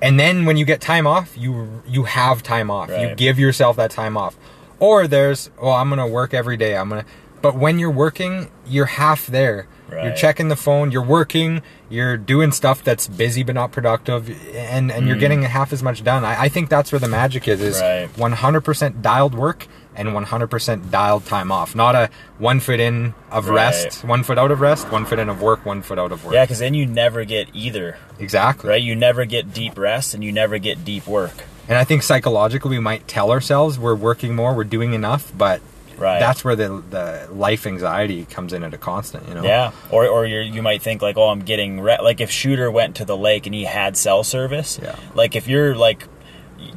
[0.02, 2.90] And then when you get time off you you have time off.
[2.90, 4.38] You give yourself that time off.
[4.80, 6.76] Or there's well i'm gonna work every day.
[6.78, 7.06] I'm gonna
[7.42, 9.68] but when you're working you're half there.
[9.92, 14.92] You're checking the phone you're working you're doing stuff that's busy but not productive and
[14.92, 15.20] and you're mm.
[15.20, 16.24] getting half as much done.
[16.24, 18.08] I, I think that's where the magic is is Right.
[18.16, 23.56] 100% dialed work and 100% dialed time off not a one foot in of Right.
[23.56, 26.24] rest one foot out of rest one foot in of work one foot out of
[26.24, 28.82] work Yeah, because then you never get either, exactly right?
[28.82, 31.34] You never get deep rest and you never get deep work.
[31.68, 35.62] And I think psychologically we might tell ourselves we're working more, we're doing enough, but
[35.98, 36.20] Right.
[36.20, 39.44] that's where the the life anxiety comes in at a constant, you know.
[39.44, 41.98] Yeah, or or you you might think like, oh, I'm getting re-.
[42.02, 44.80] like if Shooter went to the lake and he had cell service.
[44.82, 44.96] Yeah.
[45.14, 46.08] Like if you're like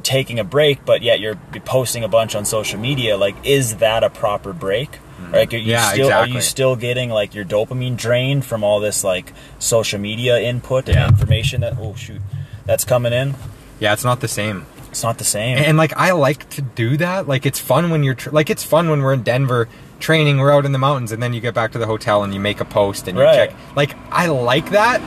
[0.03, 1.35] taking a break, but yet you're
[1.65, 4.99] posting a bunch on social media, like is that a proper break?
[5.31, 5.69] Like are you Mm-hmm.
[5.69, 9.99] Yeah, still are you still getting like your dopamine drained from all this like social
[9.99, 12.21] media input and information that oh shoot
[12.65, 13.33] that's coming in?
[13.79, 14.65] Yeah, it's not the same.
[14.89, 15.57] It's not the same.
[15.57, 17.27] And, like I like to do that.
[17.27, 19.67] Like it's fun when you're tr- like it's fun when we're in Denver
[19.99, 22.33] training, we're out in the mountains and then you get back to the hotel and
[22.33, 23.49] you make a post and you Right.
[23.49, 23.55] check.
[23.75, 25.01] Like I like that.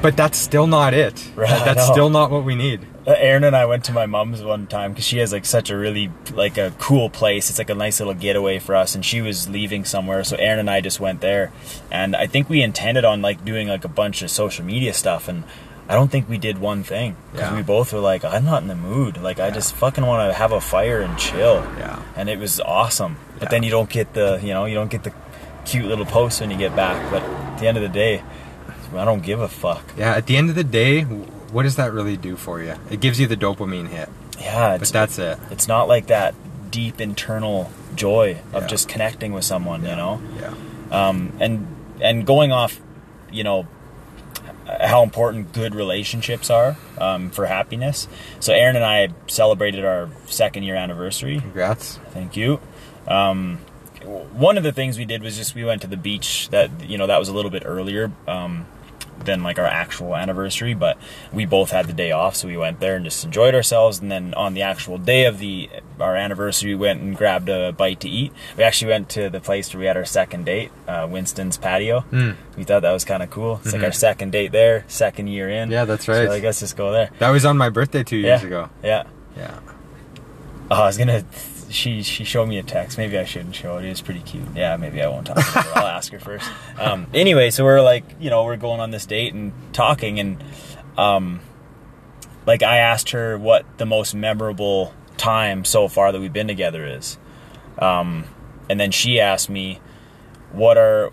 [0.00, 1.28] But that's still not it.
[1.36, 2.80] Right, that's still not what we need.
[3.06, 5.70] Uh, Aaron and I went to my mom's one time because she has like such
[5.70, 7.48] a really like a cool place.
[7.48, 10.58] It's like a nice little getaway for us, and she was leaving somewhere, so Aaron
[10.58, 11.50] and I just went there.
[11.90, 15.28] And I think we intended on like doing like a bunch of social media stuff,
[15.28, 15.44] and
[15.88, 17.56] I don't think we did one thing because Yeah.
[17.56, 19.16] we both were like, I'm not in the mood.
[19.16, 21.64] Like I just fucking want to have a fire and chill.
[21.78, 22.02] Yeah.
[22.16, 23.48] And it was awesome, but Yeah.
[23.48, 25.12] then you don't get the you know you don't get the
[25.64, 27.10] cute little posts when you get back.
[27.10, 28.22] But at the end of the day,
[28.94, 29.82] I don't give a fuck.
[29.96, 31.06] Yeah, at the end of the day,
[31.52, 32.74] what does that really do for you?
[32.90, 34.08] It gives you the dopamine hit.
[34.38, 35.38] Yeah, But that's it.
[35.50, 36.34] It's not like that
[36.70, 38.68] deep internal joy of Yeah.
[38.68, 40.20] just connecting with someone, you know.
[40.40, 40.54] Yeah.
[40.90, 41.66] Um, and
[42.00, 42.80] and going off,
[43.30, 43.66] you know,
[44.80, 48.08] how important good relationships are um, for happiness.
[48.38, 51.40] So Aaron and I celebrated our second year anniversary.
[51.40, 51.98] Congrats.
[52.12, 52.60] Thank you.
[53.08, 53.58] Um,
[54.32, 56.48] one of the things we did was just we went to the beach.
[56.50, 58.10] That you know that was a little bit earlier.
[58.26, 58.66] Um,
[59.24, 60.96] than like our actual anniversary, but
[61.32, 64.00] we both had the day off, so we went there and just enjoyed ourselves.
[64.00, 65.68] And then on the actual day of the
[65.98, 68.32] our anniversary, we went and grabbed a bite to eat.
[68.56, 72.00] We actually went to the place where we had our second date, uh, Winston's Patio.
[72.00, 72.32] Hmm.
[72.56, 73.60] We thought that was kind of cool.
[73.64, 75.64] It's like our second date there, second year in.
[75.64, 75.72] Mm-hmm.
[75.72, 76.28] Yeah, that's So right.
[76.28, 77.10] like, let's just go there.
[77.18, 78.46] That was on my birthday two years yeah.
[78.46, 78.70] ago.
[78.82, 79.04] Yeah.
[79.36, 79.60] Yeah.
[80.70, 81.24] Oh, I was gonna.
[81.70, 82.98] She she showed me a text.
[82.98, 83.84] Maybe I shouldn't show it.
[83.84, 84.44] It was pretty cute.
[84.54, 85.36] Yeah, maybe I won't talk.
[85.36, 85.72] To her.
[85.76, 86.50] I'll ask her first.
[86.78, 90.42] Um, anyway, so we're like, you know, we're going on this date and talking, and
[90.98, 91.40] um,
[92.46, 96.84] like I asked her what the most memorable time so far that we've been together
[96.84, 97.18] is,
[97.78, 98.24] um,
[98.68, 99.80] and then she asked me,
[100.52, 101.12] what are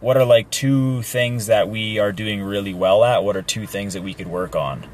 [0.00, 3.24] what are like two things that we are doing really well at?
[3.24, 4.86] What are two things that we could work on?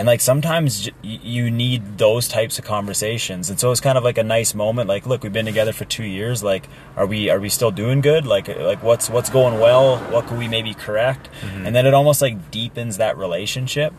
[0.00, 4.02] And like sometimes j- you need those types of conversations, and so it's kind of
[4.02, 4.88] like a nice moment.
[4.88, 6.42] Like, look, we've been together for two years.
[6.42, 8.24] Like, are we are we still doing good?
[8.24, 9.98] Like, like what's what's going well?
[10.10, 11.28] What could we maybe correct?
[11.66, 13.92] And then it almost like deepens that relationship.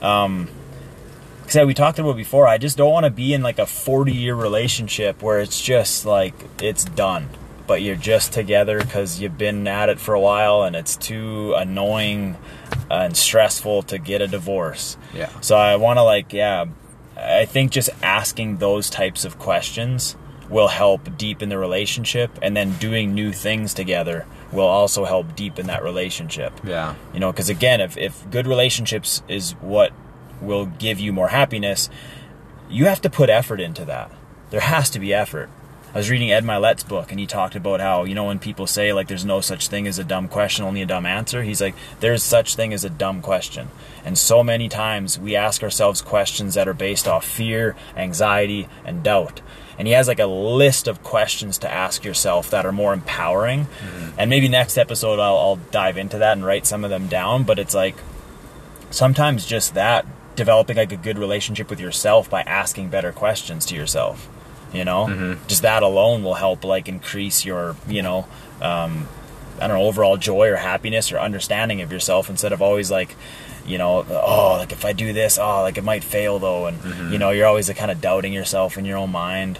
[0.00, 0.48] Um,
[1.40, 2.46] because yeah, we talked about it before.
[2.46, 6.06] I just don't want to be in like a forty year relationship where it's just
[6.06, 7.30] like it's done,
[7.66, 11.52] but you're just together because you've been at it for a while, and it's too
[11.56, 12.36] annoying
[12.90, 14.98] Uh, and stressful to get a divorce.
[15.14, 15.30] Yeah.
[15.40, 16.66] So I want to like, yeah,
[17.16, 20.16] I think just asking those types of questions
[20.50, 25.66] will help deepen the relationship, and then doing new things together will also help deepen
[25.68, 26.52] that relationship.
[26.62, 26.94] Yeah.
[27.14, 29.92] You know, because again, if if good relationships is what
[30.42, 31.88] will give you more happiness,
[32.68, 34.10] you have to put effort into that.
[34.50, 35.48] There has to be effort.
[35.94, 38.66] I was reading Ed Mylett's book, and he talked about how you know when people
[38.66, 41.42] say like there's no such thing as a dumb question, only a dumb answer.
[41.42, 43.68] He's like there's such thing as a dumb question,
[44.02, 49.02] and so many times we ask ourselves questions that are based off fear, anxiety, and
[49.02, 49.42] doubt.
[49.78, 53.64] And he has like a list of questions to ask yourself that are more empowering.
[53.64, 54.18] Mm-hmm.
[54.18, 57.42] And maybe next episode I'll, I'll dive into that and write some of them down.
[57.42, 57.96] But it's like
[58.90, 63.74] sometimes just that developing like a good relationship with yourself by asking better questions to
[63.74, 64.28] yourself
[64.72, 68.26] you know just that alone will help like increase your you know
[68.60, 69.06] um,
[69.60, 73.14] i don't know overall joy or happiness or understanding of yourself instead of always like
[73.66, 77.12] you know oh like if i do this oh like it might fail though and
[77.12, 79.58] you know you're always like, kind of doubting yourself in your own mind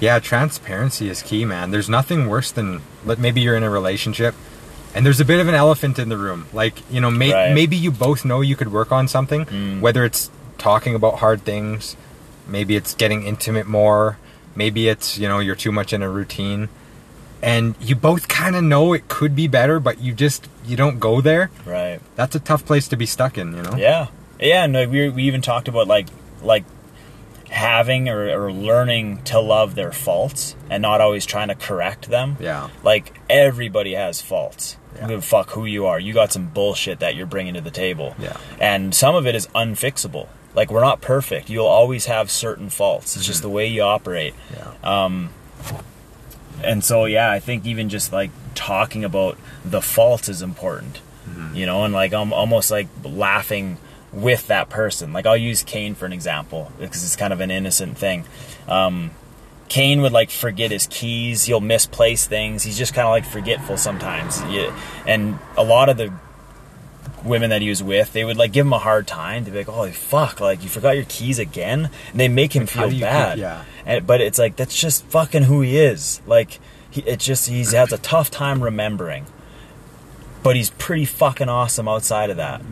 [0.00, 1.72] Yeah, transparency is key, man.
[1.72, 4.32] There's nothing worse than like, maybe you're in a relationship
[4.94, 6.46] and there's a bit of an elephant in the room.
[6.52, 7.52] Like, you know, may- Right.
[7.52, 9.80] maybe you both know you could work on something, Mm.
[9.80, 11.96] whether it's talking about hard things,
[12.48, 14.18] maybe it's getting intimate more,
[14.54, 16.68] maybe it's, you know, you're too much in a routine.
[17.40, 20.98] And you both kind of know it could be better, but you just you don't
[20.98, 21.50] go there.
[21.64, 23.76] right That's a tough place to be stuck in, you know.
[23.76, 24.08] Yeah,
[24.40, 26.08] yeah, and like, we we even talked about like
[26.42, 26.64] like
[27.50, 32.36] having or, or learning to love their faults and not always trying to correct them.
[32.40, 32.68] Yeah.
[32.82, 34.76] Like everybody has faults.
[34.96, 35.20] Yeah.
[35.20, 35.98] Fuck who you are.
[36.00, 38.14] You got some bullshit that you're bringing to the table.
[38.18, 38.36] Yeah.
[38.60, 40.28] And some of it is unfixable.
[40.58, 41.48] Like we're not perfect.
[41.48, 43.16] You'll always have certain faults.
[43.16, 44.34] It's just the way you operate.
[44.52, 44.72] Yeah.
[44.82, 45.30] Um,
[46.64, 51.00] And so yeah, I think even just like talking about the faults is important.
[51.54, 53.76] You know, and like I'm almost like laughing
[54.12, 55.12] with that person.
[55.12, 58.24] Like I'll use Kane for an example because it's kind of an innocent thing.
[58.66, 59.10] Um,
[59.68, 61.44] Kane would like forget his keys.
[61.44, 62.64] He'll misplace things.
[62.64, 64.42] He's just kind of like forgetful sometimes.
[64.44, 64.74] Yeah.
[65.06, 66.12] And a lot of the
[67.28, 69.44] women that he was with, they would like give him a hard time.
[69.44, 70.40] They'd be like, "Holy fuck!
[70.40, 73.38] Like you forgot your keys again?" And they make him how feel you keep- bad.
[73.38, 73.64] yeah.
[73.86, 76.20] And, but it's like that's just fucking who he is.
[76.26, 76.58] Like
[76.90, 79.26] he, it's just he has a tough time remembering.
[80.42, 82.62] But he's pretty fucking awesome outside of that.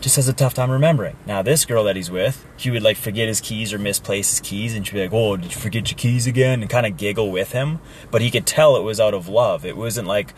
[0.00, 1.16] Just has a tough time remembering.
[1.26, 4.40] Now this girl that he's with, he would like forget his keys or misplace his
[4.40, 6.96] keys, and she'd be like, "Oh, did you forget your keys again?" and kind of
[6.96, 7.78] giggle with him.
[8.10, 9.64] But he could tell it was out of love.
[9.64, 10.34] It wasn't like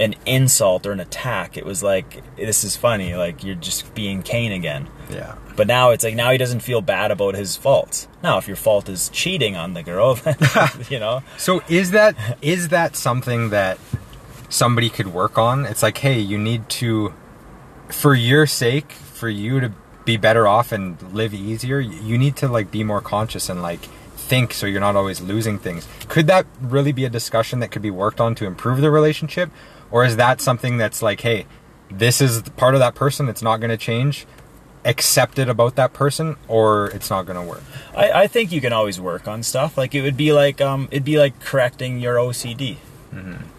[0.00, 1.56] an insult or an attack.
[1.56, 3.14] It was like, "This is funny.
[3.14, 5.34] Like you're just being Kane again." Yeah.
[5.56, 8.08] But now it's like now he doesn't feel bad about his faults.
[8.22, 10.18] Now, if your fault is cheating on the girl,
[10.90, 13.78] you know, So is that is that something that
[14.48, 15.64] somebody could work on?
[15.64, 17.12] It's like, hey, you need to,
[17.88, 19.72] for your sake, for you to
[20.04, 23.80] be better off and live easier, you need to like be more conscious and like
[24.16, 25.86] think so you're not always losing things.
[26.08, 29.50] Could that really be a discussion that could be worked on to improve the relationship,
[29.94, 31.46] or is that something that's like, hey,
[31.88, 34.26] this is part of that person, it's not going to change.
[34.84, 37.62] Accept it about that person, or it's not going to work.
[37.96, 39.78] I, I think you can always work on stuff.
[39.78, 42.78] Like it would be like um, it'd be like correcting your OCD.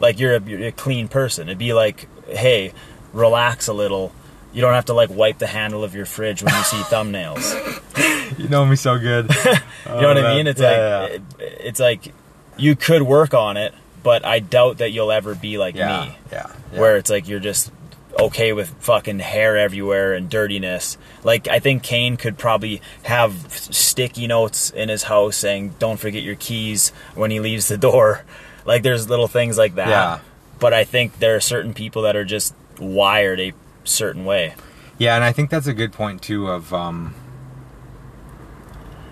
[0.02, 1.48] Like you're a, you're a clean person.
[1.48, 2.74] It'd be like, hey,
[3.14, 4.12] relax a little.
[4.54, 8.38] You don't have to like wipe the handle of your fridge when you see thumbnails.
[8.38, 9.32] You know me so good.
[9.86, 10.48] You know what I mean?
[10.48, 11.16] It's Yeah, like yeah.
[11.16, 12.14] It, it's like
[12.58, 13.74] you could work on it,
[14.06, 16.80] but I doubt that you'll ever be like yeah, me, yeah, yeah.
[16.80, 17.72] where it's like you're just
[18.20, 21.00] okay with fucking hair everywhere and dirtiness.
[21.24, 26.22] Like I think Kane could probably have sticky notes in his house saying "Don't forget
[26.22, 28.24] your keys" when he leaves the door.
[28.68, 29.90] Like there's little things like that.
[29.90, 30.20] Yeah.
[30.58, 33.54] But I think there are certain people that are just wired a
[33.84, 34.56] certain way.
[34.98, 37.14] Yeah, and I think that's a good point too of um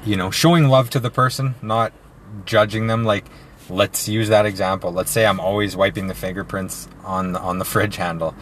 [0.03, 1.93] you know, showing love to the person, not
[2.45, 3.25] judging them like
[3.69, 4.91] let's use that example.
[4.91, 8.35] Let's say I'm always wiping the fingerprints on the, on the fridge handle.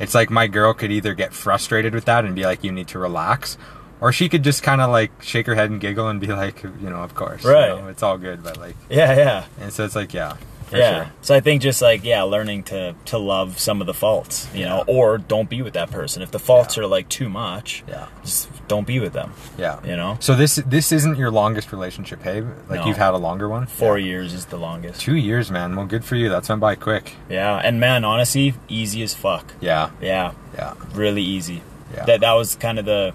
[0.00, 2.88] It's like my girl could either get frustrated with that and be like you need
[2.88, 3.58] to relax
[4.00, 6.62] or she could just kind of like shake her head and giggle and be like,
[6.62, 7.42] you know, of course.
[7.44, 7.68] you Right.
[7.68, 9.44] know, it's all good, but like Yeah, yeah.
[9.60, 10.36] and so it's like, yeah.
[10.68, 11.04] For yeah.
[11.04, 11.12] sure.
[11.22, 14.64] So I think just like yeah, learning to to love some of the faults, you
[14.64, 16.22] know, or don't be with that person.
[16.22, 16.84] If the faults Yeah.
[16.84, 18.06] are like too much, Yeah.
[18.22, 19.32] just don't be with them.
[19.56, 19.80] Yeah.
[19.84, 20.16] You know?
[20.20, 22.42] So this this isn't your longest relationship, hey?
[22.68, 22.86] Like No.
[22.86, 23.66] you've had a longer one?
[23.66, 24.06] Four Yeah.
[24.06, 25.00] years is the longest.
[25.00, 25.74] Two years, man.
[25.76, 26.28] Well, good for you.
[26.28, 27.16] That's went by quick.
[27.28, 29.54] Yeah, and man, honestly, easy as fuck.
[29.60, 29.90] Yeah.
[30.00, 30.74] Yeah, Yeah.
[30.94, 31.62] really easy.
[31.94, 32.04] Yeah.
[32.04, 33.14] That that was kind of the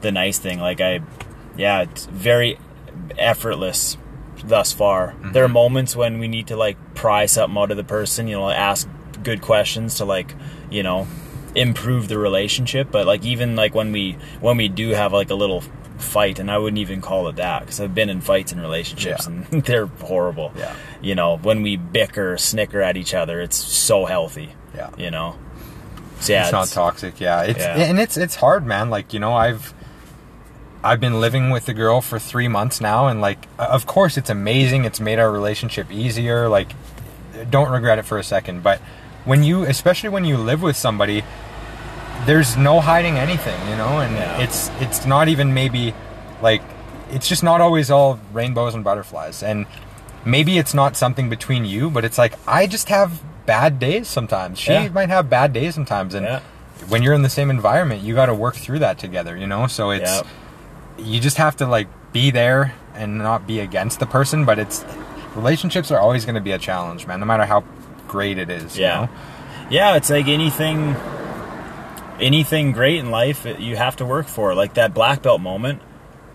[0.00, 0.60] the nice thing.
[0.60, 1.00] Like I,
[1.56, 2.58] yeah, it's very
[3.18, 3.96] effortless
[4.46, 5.08] thus far.
[5.08, 5.32] Mm-hmm.
[5.32, 8.28] There are moments when we need to like pry something out of the person.
[8.28, 8.88] You know, ask
[9.22, 10.34] good questions to like
[10.70, 11.06] you know
[11.54, 12.90] improve the relationship.
[12.90, 15.62] But like even like when we when we do have like a little
[15.98, 19.26] fight and I wouldn't even call it that because I've been in fights in relationships
[19.28, 19.32] Yeah.
[19.52, 20.52] and they're horrible.
[20.56, 20.74] Yeah.
[21.00, 24.50] You know, when we bicker, snicker at each other, it's so healthy.
[24.74, 24.90] Yeah.
[24.98, 25.36] You know.
[26.20, 27.20] So yeah, it's not toxic.
[27.20, 27.76] Yeah, it's Yeah.
[27.76, 28.90] and it's it's hard, man.
[28.90, 29.72] Like you know, I've
[30.84, 34.28] I've been living with the girl for three months now, and like, of course, it's
[34.28, 34.84] amazing.
[34.84, 36.48] It's made our relationship easier.
[36.48, 36.68] Like,
[37.50, 38.62] don't regret it for a second.
[38.62, 38.80] But
[39.24, 41.24] when you, especially when you live with somebody,
[42.26, 44.38] there's no hiding anything, you know, and Yeah.
[44.40, 45.94] it's it's not even maybe
[46.42, 46.62] like
[47.10, 49.66] it's just not always all rainbows and butterflies, and
[50.24, 54.58] maybe it's not something between you, but it's like I just have bad days sometimes.
[54.58, 54.88] She Yeah.
[54.88, 56.40] might have bad days sometimes, and Yeah.
[56.88, 59.66] when you're in the same environment, you got to work through that together, you know.
[59.66, 60.26] So it's Yep.
[60.98, 64.84] You just have to like be there and not be against the person, but it's
[65.34, 67.20] relationships are always going to be a challenge, man.
[67.20, 67.64] No matter how
[68.08, 69.00] great it is, you Yeah.
[69.06, 69.08] know?
[69.70, 70.94] Yeah, it's like anything
[72.20, 74.54] anything great in life you have to work for.
[74.54, 75.82] Like that black belt moment.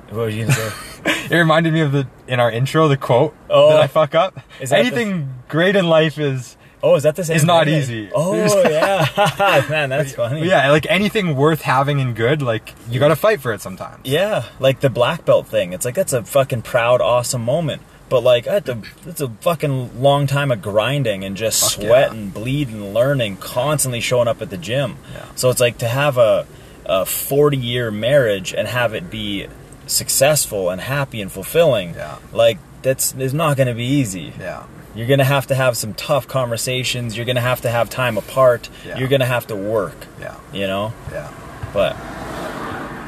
[0.10, 0.72] What was you gonna say?
[1.32, 3.70] It reminded me of the in our intro the quote Oh.
[3.70, 4.40] that I fuck up.
[4.60, 7.36] Is that the- Anything great in life is oh, is that the same?
[7.36, 7.80] It's not thing?
[7.80, 8.12] easy.
[8.14, 8.34] Oh
[8.70, 10.48] yeah, man, that's funny.
[10.48, 14.02] yeah, like anything worth having and good, like you got to fight for it sometimes.
[14.06, 15.74] Yeah, like the black belt thing.
[15.74, 17.82] It's like that's a fucking proud, awesome moment.
[18.10, 22.32] But like, I to, it's a fucking long time of grinding and just Fuck sweating,
[22.36, 22.72] yeah.
[22.72, 24.98] and learning, constantly showing up at the gym.
[25.14, 25.26] Yeah.
[25.36, 26.48] So it's like to have a,
[26.86, 29.48] a 40 year marriage and have it be
[29.86, 31.94] successful and happy and fulfilling.
[31.94, 32.18] Yeah.
[32.34, 34.34] Like that's is not going to be easy.
[34.40, 34.64] Yeah.
[34.96, 37.16] You're going to have to have some tough conversations.
[37.16, 38.70] You're going to have to have time apart.
[38.86, 38.98] Yeah.
[38.98, 39.96] You're going to have to work.
[40.20, 40.36] Yeah.
[40.52, 40.94] You know.
[41.12, 41.32] Yeah.
[41.74, 41.96] But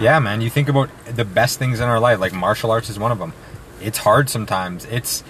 [0.01, 0.41] Yeah, man.
[0.41, 3.19] You think about the best things in our life, like martial arts is one of
[3.19, 3.33] them.
[3.81, 4.85] It's hard sometimes.
[4.85, 5.23] It's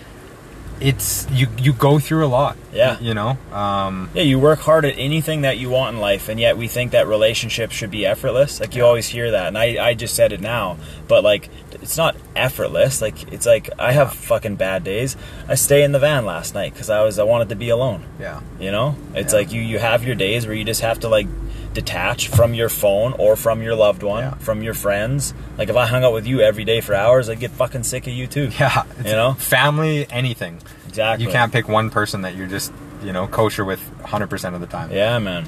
[0.81, 2.57] it's you you go through a lot.
[2.73, 2.97] Yeah.
[2.99, 3.37] You know?
[3.53, 6.67] Um Yeah, you work hard at anything that you want in life, and yet we
[6.67, 8.59] think that relationships should be effortless.
[8.59, 10.77] Like you always hear that, and I, I just said it now,
[11.07, 13.01] but like it's not effortless.
[13.01, 15.15] Like it's like I have fucking bad days.
[15.47, 18.03] I stay in the van last night because I was I wanted to be alone.
[18.19, 18.41] yeah.
[18.59, 19.39] You know, it's Yeah.
[19.39, 21.27] like you you have your days where you just have to like
[21.73, 24.33] detach from your phone or from your loved one, Yeah.
[24.35, 25.33] from your friends.
[25.57, 28.07] Like if I hung out with you every day for hours, I'd get fucking sick
[28.07, 28.49] of you too.
[28.59, 28.83] Yeah.
[28.97, 29.33] You know?
[29.33, 30.61] Family, anything.
[30.89, 31.25] Exactly.
[31.25, 34.67] You can't pick one person that you're just, you know, kosher with 100% of the
[34.67, 34.91] time.
[34.91, 35.45] Yeah, man.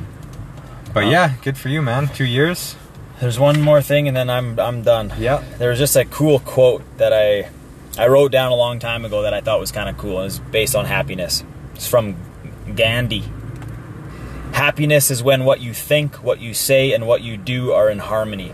[0.93, 2.07] But yeah, good for you, man.
[2.09, 2.75] 2 years.
[3.19, 5.13] There's one more thing, and then I'm I'm done.
[5.17, 5.43] Yeah.
[5.57, 7.49] There was just a cool quote that I
[7.97, 10.19] I wrote down a long time ago that I thought was kind of cool.
[10.19, 11.43] It was based on happiness.
[11.75, 12.15] It's from
[12.75, 13.23] Gandhi.
[14.53, 17.99] Happiness is when what you think, what you say, and what you do are in
[17.99, 18.51] harmony.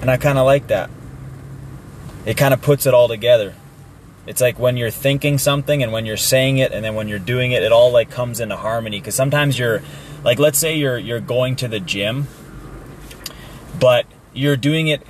[0.00, 0.88] And I kind of like that.
[2.24, 3.54] It kind of puts it all together.
[4.26, 7.18] It's like when you're thinking something and when you're saying it and then when you're
[7.18, 8.98] doing it, it all like comes into harmony.
[8.98, 9.82] Because sometimes you're,
[10.22, 12.26] like, let's say you're you're going to the gym,
[13.78, 15.02] but you're doing it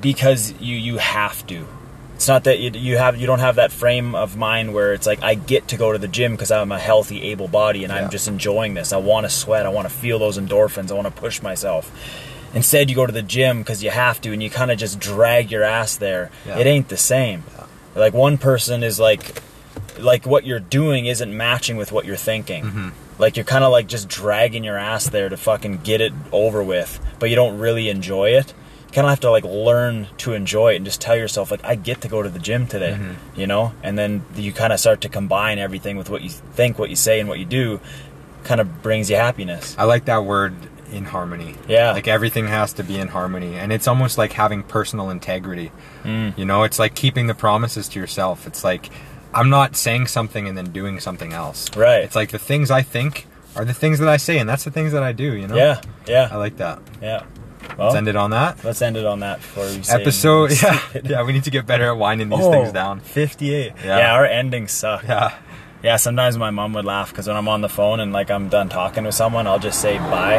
[0.00, 1.66] because you you have to.
[2.14, 5.06] It's not that you, you have you don't have that frame of mind where it's
[5.06, 7.92] like I get to go to the gym because I'm a healthy, able body and
[7.92, 8.04] Yeah.
[8.04, 8.92] I'm just enjoying this.
[8.92, 9.66] I want to sweat.
[9.66, 10.90] I want to feel those endorphins.
[10.92, 11.90] I want to push myself.
[12.54, 15.00] Instead, you go to the gym because you have to, and you kind of just
[15.00, 16.30] drag your ass there.
[16.46, 16.58] Yeah.
[16.58, 17.44] It ain't the same.
[17.94, 19.42] Like one person is like,
[19.98, 22.64] like what you're doing isn't matching with what you're thinking.
[22.64, 22.88] Mm-hmm.
[23.18, 26.62] Like you're kind of like just dragging your ass there to fucking get it over
[26.62, 28.52] with, but you don't really enjoy it.
[28.92, 31.74] Kind of have to like learn to enjoy it and just tell yourself like I
[31.74, 33.40] get to go to the gym today, Mm-hmm.
[33.40, 33.72] you know.
[33.82, 36.96] And then you kind of start to combine everything with what you think, what you
[36.96, 37.80] say, and what you do.
[38.44, 39.74] Kind of brings you happiness.
[39.78, 40.54] I like that word
[40.92, 41.54] in harmony.
[41.68, 41.92] Yeah.
[41.92, 43.54] Like everything has to be in harmony.
[43.54, 45.70] And it's almost like having personal integrity.
[46.02, 46.36] Mm.
[46.36, 48.46] You know, it's like keeping the promises to yourself.
[48.46, 48.90] It's like
[49.32, 51.74] I'm not saying something and then doing something else.
[51.76, 52.04] Right.
[52.04, 53.26] It's like the things I think
[53.56, 55.56] are the things that I say and that's the things that I do, you know?
[55.56, 56.28] Yeah, Yeah.
[56.30, 56.80] I like that.
[57.00, 57.22] yeah.
[57.78, 58.62] Let's end it on that.
[58.64, 60.80] let's end it on that before we Episode yeah.
[61.04, 63.00] yeah, we need to get better at winding these Oh, things down.
[63.00, 63.72] 58.
[63.84, 63.98] Yeah.
[63.98, 64.14] Yeah.
[64.14, 65.04] our endings suck.
[65.04, 65.34] Yeah.
[65.82, 68.48] Yeah, sometimes my mom would laugh because when I'm on the phone and like I'm
[68.48, 70.38] done talking with someone, I'll just say bye.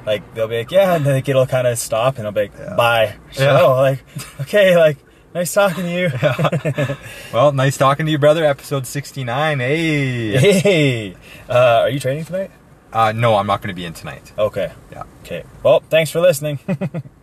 [0.06, 2.42] like they'll be like, yeah, and then like, it'll kind of stop and I'll be
[2.42, 3.16] like, bye.
[3.32, 3.62] So, Yeah.
[3.62, 4.04] like,
[4.42, 4.98] okay, like
[5.34, 6.96] Nice talking to you.
[7.32, 8.42] Well, nice talking to you, brother.
[8.42, 9.58] Episode 69.
[9.60, 10.30] Hey.
[10.60, 11.16] hey,
[11.46, 12.50] uh, are you training tonight?
[12.96, 14.32] Uh, no, I'm not going to be in tonight.
[14.38, 14.72] Okay.
[14.90, 15.02] Yeah.
[15.22, 15.44] Okay.
[15.62, 16.58] Well, thanks for listening.